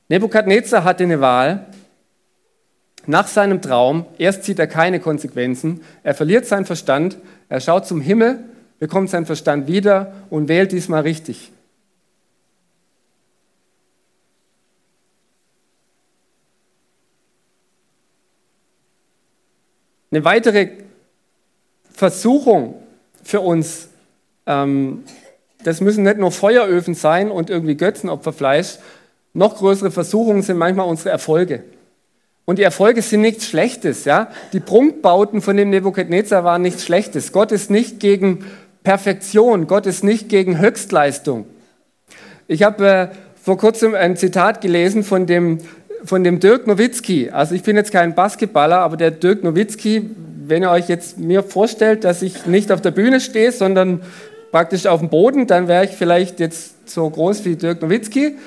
Nebukadnezar 0.09 0.83
hatte 0.83 1.03
eine 1.03 1.21
Wahl. 1.21 1.65
Nach 3.05 3.27
seinem 3.27 3.61
Traum, 3.61 4.05
erst 4.17 4.43
zieht 4.43 4.59
er 4.59 4.67
keine 4.67 4.99
Konsequenzen, 4.99 5.81
er 6.03 6.13
verliert 6.13 6.45
seinen 6.45 6.65
Verstand, 6.65 7.17
er 7.47 7.59
schaut 7.59 7.87
zum 7.87 8.01
Himmel, 8.01 8.39
bekommt 8.77 9.09
seinen 9.09 9.25
Verstand 9.25 9.67
wieder 9.67 10.13
und 10.29 10.47
wählt 10.47 10.71
diesmal 10.71 11.01
richtig. 11.01 11.51
Eine 20.11 20.25
weitere 20.25 20.69
Versuchung 21.99 22.75
für 23.21 23.41
uns, 23.41 23.89
ähm, 24.45 25.03
das 25.65 25.81
müssen 25.81 26.05
nicht 26.05 26.17
nur 26.17 26.31
Feueröfen 26.31 26.93
sein 26.93 27.29
und 27.29 27.49
irgendwie 27.49 27.75
Götzenopferfleisch, 27.75 28.77
noch 29.33 29.57
größere 29.57 29.91
Versuchungen 29.91 30.41
sind 30.41 30.57
manchmal 30.57 30.87
unsere 30.87 31.09
Erfolge. 31.09 31.61
Und 32.45 32.57
die 32.57 32.63
Erfolge 32.63 33.01
sind 33.01 33.19
nichts 33.19 33.47
Schlechtes. 33.47 34.05
Ja? 34.05 34.29
Die 34.53 34.61
Prunkbauten 34.61 35.41
von 35.41 35.57
dem 35.57 35.71
Nebukadnezar 35.71 36.45
waren 36.45 36.61
nichts 36.61 36.85
Schlechtes. 36.85 37.33
Gott 37.33 37.51
ist 37.51 37.69
nicht 37.69 37.99
gegen 37.99 38.45
Perfektion, 38.83 39.67
Gott 39.67 39.85
ist 39.85 40.01
nicht 40.01 40.29
gegen 40.29 40.57
Höchstleistung. 40.57 41.47
Ich 42.47 42.63
habe 42.63 42.87
äh, 42.87 43.07
vor 43.43 43.57
kurzem 43.57 43.93
ein 43.93 44.15
Zitat 44.15 44.61
gelesen 44.61 45.03
von 45.03 45.25
dem, 45.25 45.57
von 46.05 46.23
dem 46.23 46.39
Dirk 46.39 46.65
Nowitzki. 46.65 47.29
Also 47.29 47.55
ich 47.55 47.63
bin 47.63 47.75
jetzt 47.75 47.91
kein 47.91 48.15
Basketballer, 48.15 48.77
aber 48.77 48.95
der 48.95 49.11
Dirk 49.11 49.43
Nowitzki, 49.43 50.09
wenn 50.49 50.63
ihr 50.63 50.71
euch 50.71 50.89
jetzt 50.89 51.17
mir 51.17 51.43
vorstellt, 51.43 52.03
dass 52.03 52.21
ich 52.21 52.45
nicht 52.45 52.71
auf 52.71 52.81
der 52.81 52.91
Bühne 52.91 53.19
stehe, 53.19 53.51
sondern 53.51 54.01
praktisch 54.51 54.87
auf 54.87 54.99
dem 54.99 55.09
Boden, 55.09 55.47
dann 55.47 55.67
wäre 55.67 55.85
ich 55.85 55.91
vielleicht 55.91 56.39
jetzt 56.39 56.89
so 56.89 57.09
groß 57.09 57.45
wie 57.45 57.55
Dirk 57.55 57.81
Nowitzki. 57.81 58.37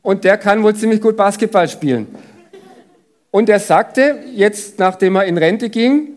Und 0.00 0.24
der 0.24 0.38
kann 0.38 0.62
wohl 0.62 0.74
ziemlich 0.74 1.00
gut 1.00 1.16
Basketball 1.16 1.68
spielen. 1.68 2.06
Und 3.30 3.48
er 3.48 3.60
sagte, 3.60 4.18
jetzt 4.34 4.78
nachdem 4.78 5.16
er 5.16 5.24
in 5.24 5.38
Rente 5.38 5.70
ging, 5.70 6.08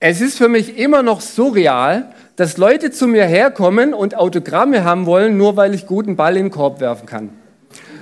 es 0.00 0.20
ist 0.20 0.38
für 0.38 0.48
mich 0.48 0.78
immer 0.78 1.02
noch 1.02 1.20
surreal, 1.20 2.12
dass 2.36 2.56
Leute 2.56 2.90
zu 2.90 3.06
mir 3.06 3.24
herkommen 3.24 3.94
und 3.94 4.16
Autogramme 4.16 4.84
haben 4.84 5.06
wollen, 5.06 5.36
nur 5.36 5.56
weil 5.56 5.74
ich 5.74 5.86
guten 5.86 6.16
Ball 6.16 6.36
in 6.36 6.46
den 6.46 6.50
Korb 6.50 6.80
werfen 6.80 7.06
kann. 7.06 7.30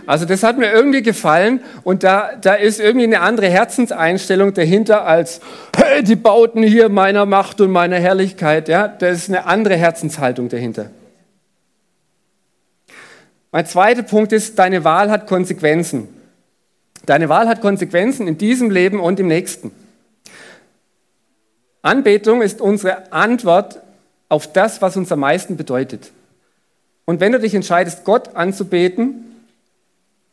Also 0.06 0.24
das 0.24 0.42
hat 0.42 0.58
mir 0.58 0.72
irgendwie 0.72 1.02
gefallen 1.02 1.60
und 1.84 2.02
da, 2.02 2.32
da 2.40 2.54
ist 2.54 2.80
irgendwie 2.80 3.06
eine 3.06 3.20
andere 3.20 3.48
Herzenseinstellung 3.48 4.54
dahinter 4.54 5.06
als, 5.06 5.40
hey, 5.76 6.02
die 6.02 6.16
Bauten 6.16 6.62
hier 6.62 6.88
meiner 6.88 7.26
Macht 7.26 7.60
und 7.60 7.70
meiner 7.70 7.96
Herrlichkeit. 7.96 8.68
Ja, 8.68 8.88
da 8.88 9.08
ist 9.08 9.28
eine 9.28 9.46
andere 9.46 9.76
Herzenshaltung 9.76 10.48
dahinter. 10.48 10.90
Mein 13.52 13.66
zweiter 13.66 14.02
Punkt 14.02 14.32
ist, 14.32 14.58
deine 14.58 14.84
Wahl 14.84 15.10
hat 15.10 15.26
Konsequenzen. 15.26 16.08
Deine 17.06 17.28
Wahl 17.28 17.48
hat 17.48 17.60
Konsequenzen 17.60 18.28
in 18.28 18.38
diesem 18.38 18.70
Leben 18.70 19.00
und 19.00 19.18
im 19.18 19.26
nächsten. 19.26 19.72
Anbetung 21.82 22.42
ist 22.42 22.60
unsere 22.60 23.12
Antwort 23.12 23.80
auf 24.28 24.52
das, 24.52 24.80
was 24.82 24.96
uns 24.96 25.10
am 25.10 25.20
meisten 25.20 25.56
bedeutet. 25.56 26.12
Und 27.06 27.18
wenn 27.20 27.32
du 27.32 27.40
dich 27.40 27.54
entscheidest, 27.54 28.04
Gott 28.04 28.36
anzubeten, 28.36 29.29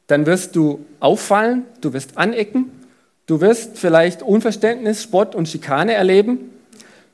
dann 0.07 0.25
wirst 0.25 0.55
du 0.55 0.85
auffallen, 0.99 1.65
du 1.81 1.93
wirst 1.93 2.17
anecken, 2.17 2.71
du 3.25 3.41
wirst 3.41 3.77
vielleicht 3.77 4.21
Unverständnis, 4.21 5.03
Spott 5.03 5.35
und 5.35 5.47
Schikane 5.47 5.93
erleben. 5.93 6.51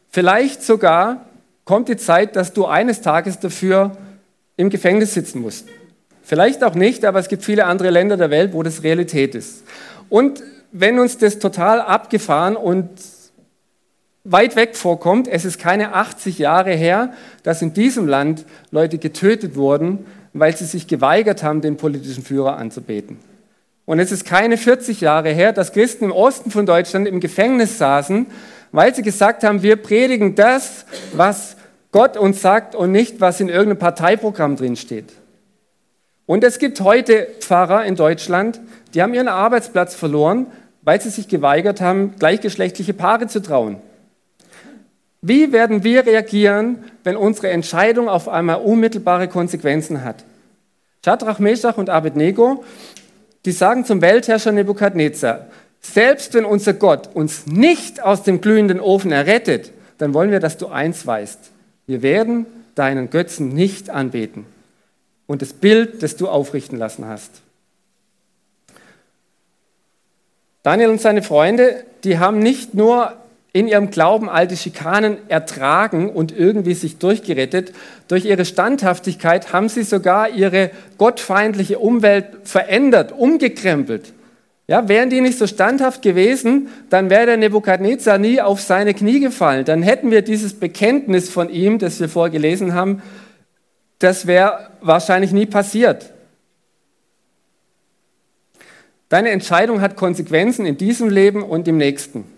Vielleicht 0.10 0.64
sogar 0.64 1.26
kommt 1.66 1.90
die 1.90 1.98
Zeit, 1.98 2.36
dass 2.36 2.54
du 2.54 2.66
eines 2.66 3.02
Tages 3.02 3.40
dafür 3.40 3.98
im 4.58 4.70
Gefängnis 4.70 5.14
sitzen 5.14 5.42
musst. 5.42 5.68
Vielleicht 6.22 6.64
auch 6.64 6.76
nicht, 6.76 7.04
aber 7.04 7.20
es 7.20 7.28
gibt 7.28 7.44
viele 7.44 7.66
andere 7.66 7.90
Länder 7.90 8.16
der 8.16 8.30
Welt, 8.30 8.54
wo 8.54 8.64
das 8.64 8.84
Realität 8.84 9.36
ist. 9.36 9.64
Und 10.10 10.44
wenn 10.72 11.00
uns 11.00 11.18
das 11.18 11.40
total 11.40 11.82
abgefahren 11.82 12.56
und 12.56 12.90
weit 14.24 14.56
weg 14.56 14.76
vorkommt, 14.76 15.28
es 15.28 15.44
ist 15.44 15.60
keine 15.60 15.94
80 15.94 16.40
Jahre 16.40 16.72
her, 16.72 17.14
dass 17.44 17.62
in 17.62 17.74
diesem 17.74 18.08
Land 18.08 18.46
Leute 18.72 18.98
getötet 18.98 19.56
wurden, 19.56 20.06
weil 20.34 20.56
sie 20.56 20.66
sich 20.66 20.88
geweigert 20.88 21.44
haben, 21.44 21.62
den 21.62 21.78
politischen 21.78 22.24
Führer 22.24 22.58
anzubeten. 22.58 23.18
Und 23.86 24.00
es 24.00 24.12
ist 24.12 24.26
keine 24.26 24.58
40 24.58 25.02
Jahre 25.02 25.30
her, 25.30 25.54
dass 25.54 25.74
Christen 25.74 26.06
im 26.06 26.12
Osten 26.12 26.52
von 26.52 26.66
Deutschland 26.66 27.08
im 27.08 27.20
Gefängnis 27.20 27.78
saßen, 27.78 28.26
weil 28.72 28.96
sie 28.96 29.02
gesagt 29.02 29.44
haben, 29.44 29.62
wir 29.62 29.76
predigen 29.76 30.36
das, 30.36 30.86
was 31.14 31.58
Gott 31.92 32.18
uns 32.18 32.42
sagt 32.42 32.76
und 32.76 32.92
nicht, 32.92 33.22
was 33.22 33.40
in 33.40 33.50
irgendeinem 33.50 33.80
Parteiprogramm 33.80 34.56
drin 34.56 34.76
steht. 34.76 35.14
Und 36.26 36.44
es 36.44 36.58
gibt 36.58 36.80
heute 36.82 37.28
Pfarrer 37.40 37.86
in 37.86 37.96
Deutschland, 37.96 38.62
die 38.94 39.02
haben 39.02 39.14
ihren 39.14 39.28
Arbeitsplatz 39.28 39.94
verloren, 39.94 40.48
weil 40.82 41.00
sie 41.02 41.10
sich 41.10 41.28
geweigert 41.28 41.82
haben, 41.82 42.16
gleichgeschlechtliche 42.18 42.94
Paare 42.94 43.28
zu 43.28 43.42
trauen. 43.42 43.78
Wie 45.26 45.54
werden 45.54 45.86
wir 45.86 46.06
reagieren, 46.06 46.84
wenn 47.06 47.16
unsere 47.16 47.50
Entscheidung 47.50 48.10
auf 48.10 48.28
einmal 48.28 48.58
unmittelbare 48.58 49.30
Konsequenzen 49.30 50.04
hat? 50.04 50.26
Shadrach, 51.04 51.40
Meshach 51.40 51.78
und 51.78 51.90
Abednego, 51.90 52.66
die 53.46 53.54
sagen 53.54 53.86
zum 53.86 54.02
Weltherrscher 54.02 54.52
Nebukadnezar, 54.52 55.48
selbst 55.80 56.34
wenn 56.34 56.44
unser 56.44 56.74
Gott 56.74 57.10
uns 57.14 57.48
nicht 57.48 58.04
aus 58.04 58.24
dem 58.24 58.42
glühenden 58.42 58.82
Ofen 58.82 59.14
errettet, 59.14 59.72
dann 59.98 60.14
wollen 60.14 60.30
wir, 60.30 60.42
dass 60.42 60.58
du 60.58 60.68
eins 60.68 61.08
weißt. 61.08 61.40
Wir 61.88 62.02
werden 62.02 62.46
deinen 62.76 63.10
Götzen 63.10 63.48
nicht 63.48 63.90
anbeten 63.90 64.46
und 65.26 65.42
das 65.42 65.54
Bild, 65.54 66.04
das 66.04 66.18
du 66.18 66.28
aufrichten 66.28 66.78
lassen 66.78 67.06
hast. 67.06 67.32
Daniel 70.64 70.90
und 70.90 71.00
seine 71.00 71.22
Freunde, 71.22 71.86
die 72.04 72.20
haben 72.20 72.40
nicht 72.40 72.74
nur 72.74 73.14
in 73.56 73.68
ihrem 73.68 73.92
Glauben 73.92 74.30
alte 74.30 74.58
Schikanen 74.58 75.18
ertragen 75.30 76.10
und 76.10 76.36
irgendwie 76.36 76.74
sich 76.74 76.98
durchgerettet. 76.98 77.72
Durch 78.08 78.26
ihre 78.26 78.46
Standhaftigkeit 78.46 79.54
haben 79.54 79.70
sie 79.70 79.84
sogar 79.84 80.30
ihre 80.30 80.72
gottfeindliche 80.98 81.78
Umwelt 81.78 82.26
verändert, 82.44 83.12
umgekrempelt. 83.12 84.12
Ja, 84.66 84.88
wären 84.88 85.12
die 85.12 85.22
nicht 85.22 85.38
so 85.38 85.46
standhaft 85.46 86.02
gewesen, 86.02 86.70
dann 86.90 87.12
wäre 87.12 87.28
der 87.28 87.38
Nebukadnezar 87.38 88.18
nie 88.18 88.42
auf 88.42 88.60
seine 88.60 88.96
Knie 88.96 89.20
gefallen. 89.20 89.66
Dann 89.66 89.84
hätten 89.84 90.10
wir 90.10 90.24
dieses 90.24 90.54
Bekenntnis 90.54 91.30
von 91.30 91.50
ihm, 91.50 91.78
das 91.78 92.00
wir 92.00 92.10
vorgelesen 92.10 92.74
haben, 92.74 93.04
das 94.00 94.26
wäre 94.26 94.72
wahrscheinlich 94.82 95.32
nie 95.32 95.46
passiert. 95.46 96.12
Deine 99.10 99.30
Entscheidung 99.30 99.80
hat 99.80 99.96
Konsequenzen 99.96 100.66
in 100.66 100.78
diesem 100.78 101.10
Leben 101.10 101.44
und 101.44 101.68
im 101.68 101.78
nächsten. 101.78 102.33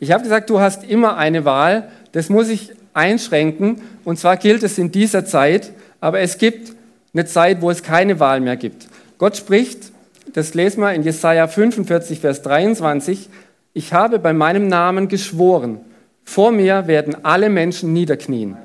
Ich 0.00 0.10
habe 0.12 0.22
gesagt, 0.22 0.50
du 0.50 0.60
hast 0.60 0.82
immer 0.82 1.16
eine 1.16 1.44
Wahl. 1.44 1.88
Das 2.12 2.28
muss 2.30 2.48
ich 2.48 2.72
einschränken. 2.94 3.82
Und 4.04 4.18
zwar 4.18 4.36
gilt 4.36 4.62
es 4.62 4.78
in 4.78 4.90
dieser 4.90 5.24
Zeit, 5.24 5.72
aber 6.00 6.20
es 6.20 6.38
gibt 6.38 6.72
eine 7.12 7.26
Zeit, 7.26 7.60
wo 7.60 7.70
es 7.70 7.82
keine 7.82 8.18
Wahl 8.18 8.40
mehr 8.40 8.56
gibt. 8.56 8.88
Gott 9.18 9.36
spricht, 9.36 9.92
das 10.32 10.54
lesen 10.54 10.80
wir 10.80 10.94
in 10.94 11.02
Jesaja 11.02 11.46
45, 11.46 12.20
Vers 12.20 12.42
23, 12.42 13.28
ich 13.72 13.92
habe 13.92 14.18
bei 14.18 14.32
meinem 14.32 14.68
Namen 14.68 15.08
geschworen, 15.08 15.80
vor 16.24 16.52
mir 16.52 16.86
werden 16.86 17.24
alle 17.24 17.50
Menschen 17.50 17.92
niederknien. 17.92 18.56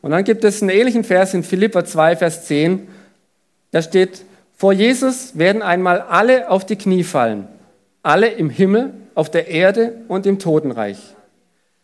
Und 0.00 0.12
dann 0.12 0.24
gibt 0.24 0.44
es 0.44 0.62
einen 0.62 0.70
ähnlichen 0.70 1.04
Vers 1.04 1.34
in 1.34 1.42
Philippa 1.42 1.84
2, 1.84 2.16
Vers 2.16 2.46
10, 2.46 2.86
da 3.72 3.82
steht, 3.82 4.24
vor 4.56 4.72
Jesus 4.72 5.36
werden 5.36 5.60
einmal 5.60 6.00
alle 6.00 6.48
auf 6.48 6.64
die 6.64 6.76
Knie 6.76 7.04
fallen, 7.04 7.48
alle 8.02 8.28
im 8.28 8.48
Himmel 8.48 8.94
auf 9.16 9.30
der 9.30 9.48
Erde 9.48 9.94
und 10.06 10.26
im 10.26 10.38
Totenreich. 10.38 10.98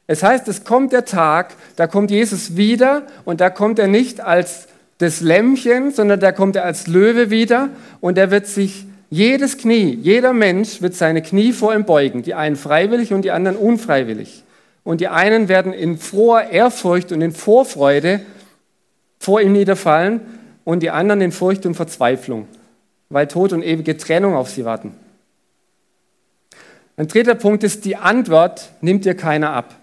Es 0.07 0.23
heißt, 0.23 0.47
es 0.47 0.63
kommt 0.63 0.93
der 0.93 1.05
Tag, 1.05 1.55
da 1.77 1.87
kommt 1.87 2.11
Jesus 2.11 2.57
wieder 2.57 3.03
und 3.25 3.41
da 3.41 3.51
kommt 3.51 3.79
er 3.79 3.89
nicht 3.89 4.21
als 4.21 4.69
das 4.99 5.21
Lämmchen, 5.21 5.91
sondern 5.91 6.21
da 6.21 6.31
kommt 6.31 6.55
er 6.55 6.65
als 6.65 6.87
Löwe 6.87 7.31
wieder 7.31 7.71
und 8.01 8.19
er 8.19 8.31
wird 8.31 8.47
sich 8.47 8.87
jedes 9.11 9.59
Knie, 9.59 9.99
jeder 10.01 10.33
Mensch 10.33 10.81
wird 10.83 10.95
seine 10.95 11.23
Knie 11.23 11.53
vor 11.53 11.75
ihm 11.75 11.85
beugen, 11.85 12.23
die 12.23 12.35
einen 12.35 12.57
freiwillig 12.57 13.13
und 13.13 13.23
die 13.23 13.31
anderen 13.31 13.57
unfreiwillig. 13.57 14.45
Und 14.85 15.01
die 15.01 15.09
einen 15.09 15.49
werden 15.49 15.73
in 15.73 15.99
froher 15.99 16.51
Ehrfurcht 16.51 17.13
und 17.13 17.23
in 17.23 17.33
Vorfreude 17.33 18.21
vor 19.19 19.41
ihm 19.41 19.53
niederfallen 19.53 20.21
und 20.65 20.83
die 20.83 20.91
anderen 20.91 21.21
in 21.21 21.33
Furcht 21.33 21.65
und 21.65 21.75
Verzweiflung, 21.75 22.47
weil 23.09 23.27
Tod 23.29 23.53
und 23.53 23.63
ewige 23.63 23.97
Trennung 23.97 24.35
auf 24.35 24.51
sie 24.51 24.65
warten. 24.65 24.95
Ein 27.03 27.09
dritter 27.09 27.35
Punkt 27.35 27.65
ist, 27.65 27.85
die 27.85 27.97
Antwort 27.97 28.71
nimmt 28.81 29.05
dir 29.05 29.17
keiner 29.17 29.53
ab. 29.53 29.75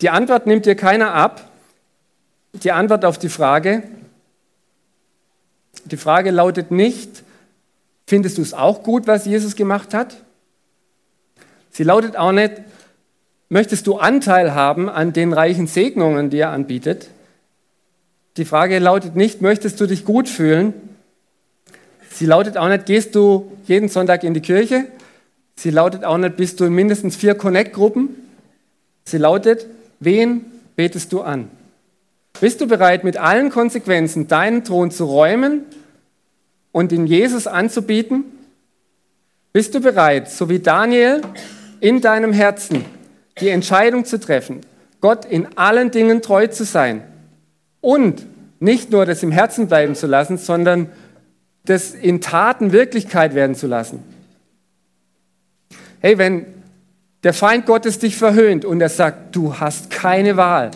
Die 0.00 0.10
Antwort 0.10 0.48
nimmt 0.48 0.66
dir 0.66 0.74
keiner 0.74 1.14
ab. 1.14 1.48
Die 2.52 2.72
Antwort 2.72 3.04
auf 3.04 3.16
die 3.16 3.28
Frage, 3.28 3.84
die 5.84 5.96
Frage 5.96 6.32
lautet 6.32 6.72
nicht, 6.72 7.22
findest 8.08 8.38
du 8.38 8.42
es 8.42 8.54
auch 8.54 8.82
gut, 8.82 9.06
was 9.06 9.24
Jesus 9.24 9.54
gemacht 9.54 9.94
hat? 9.94 10.16
Sie 11.70 11.84
lautet 11.84 12.16
auch 12.16 12.32
nicht, 12.32 12.54
möchtest 13.50 13.86
du 13.86 13.98
Anteil 13.98 14.52
haben 14.52 14.88
an 14.88 15.12
den 15.12 15.32
reichen 15.32 15.68
Segnungen, 15.68 16.30
die 16.30 16.38
er 16.38 16.50
anbietet? 16.50 17.06
Die 18.36 18.44
Frage 18.44 18.80
lautet 18.80 19.14
nicht, 19.14 19.42
möchtest 19.42 19.80
du 19.80 19.86
dich 19.86 20.04
gut 20.04 20.28
fühlen? 20.28 20.74
Sie 22.10 22.26
lautet 22.26 22.56
auch 22.56 22.68
nicht, 22.68 22.86
gehst 22.86 23.14
du 23.14 23.56
jeden 23.68 23.88
Sonntag 23.88 24.24
in 24.24 24.34
die 24.34 24.42
Kirche? 24.42 24.88
Sie 25.60 25.68
lautet 25.68 26.06
auch 26.06 26.16
nicht, 26.16 26.38
bist 26.38 26.58
du 26.58 26.64
in 26.64 26.72
mindestens 26.72 27.16
vier 27.16 27.34
Connect-Gruppen? 27.34 28.08
Sie 29.04 29.18
lautet, 29.18 29.66
wen 29.98 30.46
betest 30.74 31.12
du 31.12 31.20
an? 31.20 31.50
Bist 32.40 32.62
du 32.62 32.66
bereit, 32.66 33.04
mit 33.04 33.18
allen 33.18 33.50
Konsequenzen 33.50 34.26
deinen 34.26 34.64
Thron 34.64 34.90
zu 34.90 35.04
räumen 35.04 35.66
und 36.72 36.92
in 36.92 37.06
Jesus 37.06 37.46
anzubieten? 37.46 38.24
Bist 39.52 39.74
du 39.74 39.80
bereit, 39.80 40.30
so 40.30 40.48
wie 40.48 40.60
Daniel, 40.60 41.20
in 41.80 42.00
deinem 42.00 42.32
Herzen 42.32 42.86
die 43.38 43.50
Entscheidung 43.50 44.06
zu 44.06 44.18
treffen, 44.18 44.62
Gott 45.02 45.26
in 45.26 45.58
allen 45.58 45.90
Dingen 45.90 46.22
treu 46.22 46.46
zu 46.46 46.64
sein 46.64 47.02
und 47.82 48.24
nicht 48.60 48.92
nur 48.92 49.04
das 49.04 49.22
im 49.22 49.30
Herzen 49.30 49.66
bleiben 49.66 49.94
zu 49.94 50.06
lassen, 50.06 50.38
sondern 50.38 50.88
das 51.66 51.92
in 51.92 52.22
Taten 52.22 52.72
Wirklichkeit 52.72 53.34
werden 53.34 53.54
zu 53.54 53.66
lassen? 53.66 54.09
Hey, 56.00 56.16
wenn 56.16 56.46
der 57.22 57.34
Feind 57.34 57.66
Gottes 57.66 57.98
dich 57.98 58.16
verhöhnt 58.16 58.64
und 58.64 58.80
er 58.80 58.88
sagt, 58.88 59.36
du 59.36 59.58
hast 59.58 59.90
keine 59.90 60.36
Wahl, 60.36 60.70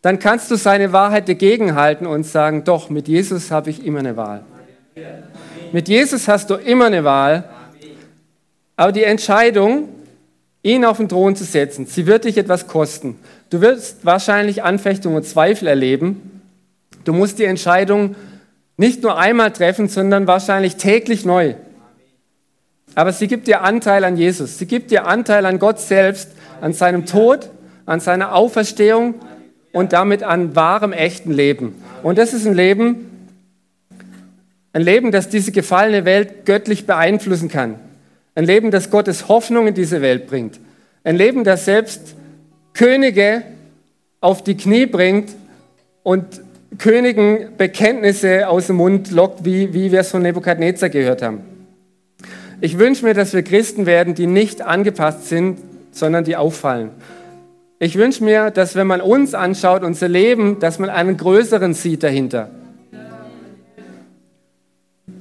dann 0.00 0.18
kannst 0.18 0.50
du 0.50 0.56
seine 0.56 0.92
Wahrheit 0.92 1.28
dagegen 1.28 1.74
halten 1.74 2.06
und 2.06 2.24
sagen, 2.24 2.64
doch, 2.64 2.88
mit 2.88 3.08
Jesus 3.08 3.50
habe 3.50 3.70
ich 3.70 3.84
immer 3.84 3.98
eine 3.98 4.16
Wahl. 4.16 4.44
Mit 5.72 5.88
Jesus 5.88 6.28
hast 6.28 6.48
du 6.48 6.54
immer 6.54 6.86
eine 6.86 7.04
Wahl, 7.04 7.44
aber 8.76 8.92
die 8.92 9.04
Entscheidung, 9.04 9.88
ihn 10.62 10.84
auf 10.84 10.96
den 10.96 11.08
Thron 11.08 11.36
zu 11.36 11.44
setzen, 11.44 11.86
sie 11.86 12.06
wird 12.06 12.24
dich 12.24 12.38
etwas 12.38 12.66
kosten. 12.66 13.18
Du 13.50 13.60
wirst 13.60 14.04
wahrscheinlich 14.04 14.62
Anfechtung 14.62 15.14
und 15.14 15.24
Zweifel 15.24 15.68
erleben. 15.68 16.40
Du 17.04 17.12
musst 17.12 17.38
die 17.38 17.44
Entscheidung 17.44 18.16
nicht 18.76 19.02
nur 19.02 19.18
einmal 19.18 19.52
treffen, 19.52 19.88
sondern 19.88 20.26
wahrscheinlich 20.26 20.76
täglich 20.76 21.24
neu. 21.24 21.54
Aber 22.96 23.12
sie 23.12 23.28
gibt 23.28 23.46
dir 23.46 23.62
Anteil 23.62 24.02
an 24.02 24.16
Jesus. 24.16 24.58
Sie 24.58 24.66
gibt 24.66 24.90
dir 24.90 25.06
Anteil 25.06 25.46
an 25.46 25.60
Gott 25.60 25.78
selbst, 25.78 26.32
an 26.60 26.72
seinem 26.72 27.06
Tod, 27.06 27.50
an 27.84 28.00
seiner 28.00 28.34
Auferstehung 28.34 29.14
und 29.72 29.92
damit 29.92 30.24
an 30.24 30.56
wahrem, 30.56 30.92
echten 30.92 31.30
Leben. 31.30 31.80
Und 32.02 32.18
das 32.18 32.32
ist 32.34 32.46
ein 32.46 32.54
Leben, 32.54 33.12
Ein 34.72 34.82
Leben, 34.82 35.10
das 35.10 35.30
diese 35.30 35.52
gefallene 35.52 36.04
Welt 36.04 36.44
göttlich 36.44 36.86
beeinflussen 36.86 37.48
kann. 37.48 37.76
Ein 38.34 38.44
Leben, 38.44 38.70
das 38.70 38.90
Gottes 38.90 39.26
Hoffnung 39.26 39.66
in 39.66 39.72
diese 39.72 40.02
Welt 40.02 40.26
bringt. 40.26 40.60
Ein 41.02 41.16
Leben, 41.16 41.44
das 41.44 41.64
selbst 41.64 42.14
Könige 42.74 43.42
auf 44.20 44.44
die 44.44 44.54
Knie 44.54 44.84
bringt 44.84 45.30
und 46.02 46.42
Königen 46.76 47.56
Bekenntnisse 47.56 48.48
aus 48.48 48.66
dem 48.66 48.76
Mund 48.76 49.10
lockt, 49.12 49.46
wie, 49.46 49.72
wie 49.72 49.92
wir 49.92 50.00
es 50.00 50.10
von 50.10 50.20
Nebukadnezar 50.20 50.90
gehört 50.90 51.22
haben. 51.22 51.55
Ich 52.60 52.78
wünsche 52.78 53.04
mir, 53.04 53.12
dass 53.12 53.34
wir 53.34 53.42
Christen 53.42 53.84
werden, 53.84 54.14
die 54.14 54.26
nicht 54.26 54.62
angepasst 54.62 55.28
sind, 55.28 55.58
sondern 55.90 56.24
die 56.24 56.36
auffallen. 56.36 56.90
Ich 57.78 57.96
wünsche 57.96 58.24
mir, 58.24 58.50
dass 58.50 58.74
wenn 58.74 58.86
man 58.86 59.02
uns 59.02 59.34
anschaut, 59.34 59.82
unser 59.82 60.08
Leben, 60.08 60.58
dass 60.60 60.78
man 60.78 60.88
einen 60.88 61.18
größeren 61.18 61.74
sieht 61.74 62.02
dahinter. 62.02 62.50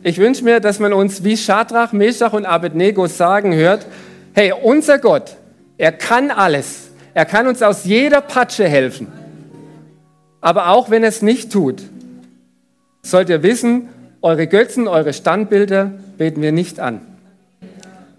Ich 0.04 0.17
wünsche 0.19 0.45
mir, 0.45 0.62
dass 0.62 0.80
man 0.80 0.93
uns 0.93 1.24
wie 1.26 1.36
Shadrach, 1.36 1.91
Meshach 1.91 2.32
und 2.32 2.45
Abednego 2.45 3.08
sagen 3.08 3.54
hört, 3.54 3.86
hey, 4.34 4.54
unser 4.54 5.00
Gott, 5.00 5.36
er 5.78 5.91
kann 5.91 6.32
alles. 6.32 6.91
Er 7.13 7.26
kann 7.26 7.48
uns 7.48 7.62
aus 7.62 7.84
jeder 7.84 8.21
Patsche 8.21 8.67
helfen. 8.67 9.08
Aber 10.39 10.69
auch 10.69 10.89
wenn 10.89 11.04
er 11.04 11.10
es 11.10 11.21
nicht 11.21 11.52
tut, 11.52 11.82
sollt 13.02 13.30
ihr 13.30 13.43
wissen, 13.43 13.89
eure 14.21 14.48
Götzen, 14.48 14.88
eure 14.88 15.12
Standbilder 15.12 15.91
beten 16.17 16.41
wir 16.41 16.52
nicht 16.52 16.80
an. 16.80 17.02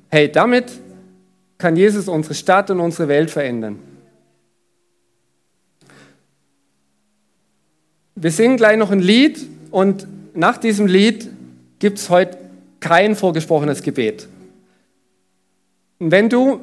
Hey, 0.08 0.30
damit 0.30 0.70
kann 1.58 1.76
Jesus 1.76 2.08
unsere 2.08 2.34
Stadt 2.34 2.70
und 2.70 2.80
unsere 2.80 3.08
Welt 3.08 3.30
verändern. 3.30 3.78
Wir 8.14 8.30
singen 8.30 8.56
gleich 8.56 8.78
noch 8.78 8.90
ein 8.90 9.00
Lied 9.00 9.46
und 9.70 10.06
nach 10.34 10.58
diesem 10.58 10.86
Lied 10.86 11.28
gibt 11.78 11.98
es 11.98 12.08
heute 12.08 12.38
kein 12.80 13.16
vorgesprochenes 13.16 13.82
Gebet. 13.82 14.28
Und 15.98 16.10
wenn 16.10 16.28
du 16.28 16.60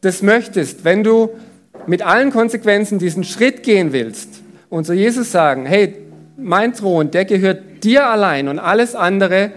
das 0.00 0.22
möchtest, 0.22 0.84
wenn 0.84 1.02
du 1.02 1.30
mit 1.86 2.02
allen 2.02 2.30
Konsequenzen 2.30 2.98
diesen 2.98 3.24
Schritt 3.24 3.62
gehen 3.62 3.92
willst 3.92 4.42
und 4.70 4.84
zu 4.84 4.92
Jesus 4.92 5.32
sagen, 5.32 5.66
hey, 5.66 5.96
mein 6.36 6.72
Thron, 6.72 7.10
der 7.10 7.24
gehört 7.24 7.84
dir 7.84 8.06
allein 8.06 8.48
und 8.48 8.58
alles 8.58 8.94
andere 8.94 9.50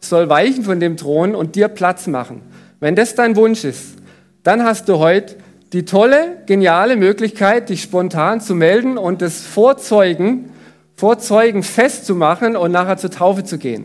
soll 0.00 0.28
weichen 0.28 0.64
von 0.64 0.80
dem 0.80 0.96
Thron 0.96 1.34
und 1.34 1.54
dir 1.56 1.68
Platz 1.68 2.06
machen. 2.06 2.42
Wenn 2.80 2.96
das 2.96 3.14
dein 3.14 3.36
Wunsch 3.36 3.64
ist, 3.64 3.96
dann 4.42 4.64
hast 4.64 4.88
du 4.88 4.98
heute 4.98 5.36
die 5.72 5.84
tolle, 5.84 6.38
geniale 6.46 6.96
Möglichkeit, 6.96 7.68
dich 7.68 7.82
spontan 7.82 8.40
zu 8.40 8.54
melden 8.54 8.98
und 8.98 9.22
das 9.22 9.40
Vorzeugen, 9.40 10.50
Vorzeugen 10.96 11.62
festzumachen 11.62 12.56
und 12.56 12.72
nachher 12.72 12.96
zur 12.96 13.10
Taufe 13.10 13.44
zu 13.44 13.58
gehen. 13.58 13.84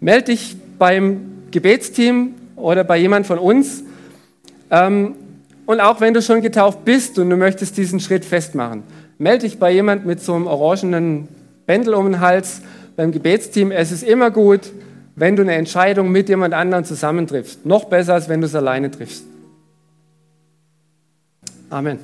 Meld 0.00 0.28
dich 0.28 0.56
beim 0.78 1.32
Gebetsteam 1.50 2.34
oder 2.56 2.84
bei 2.84 2.98
jemand 2.98 3.26
von 3.26 3.38
uns. 3.38 3.82
Ähm, 4.70 5.16
und 5.66 5.80
auch 5.80 6.00
wenn 6.00 6.14
du 6.14 6.22
schon 6.22 6.40
getauft 6.40 6.84
bist 6.84 7.18
und 7.18 7.30
du 7.30 7.36
möchtest 7.36 7.76
diesen 7.76 8.00
Schritt 8.00 8.24
festmachen, 8.24 8.82
melde 9.18 9.46
dich 9.46 9.58
bei 9.58 9.70
jemand 9.70 10.06
mit 10.06 10.20
so 10.20 10.34
einem 10.34 10.46
orangenen 10.46 11.28
Bändel 11.66 11.94
um 11.94 12.06
den 12.06 12.20
Hals 12.20 12.62
beim 12.96 13.12
Gebetsteam. 13.12 13.70
Es 13.70 13.92
ist 13.92 14.02
immer 14.02 14.30
gut, 14.30 14.72
wenn 15.14 15.36
du 15.36 15.42
eine 15.42 15.54
Entscheidung 15.54 16.10
mit 16.10 16.28
jemand 16.28 16.54
anderem 16.54 16.84
zusammentriffst. 16.84 17.66
Noch 17.66 17.84
besser, 17.84 18.14
als 18.14 18.28
wenn 18.28 18.40
du 18.40 18.46
es 18.46 18.54
alleine 18.54 18.90
triffst. 18.90 19.24
Amen. 21.70 21.98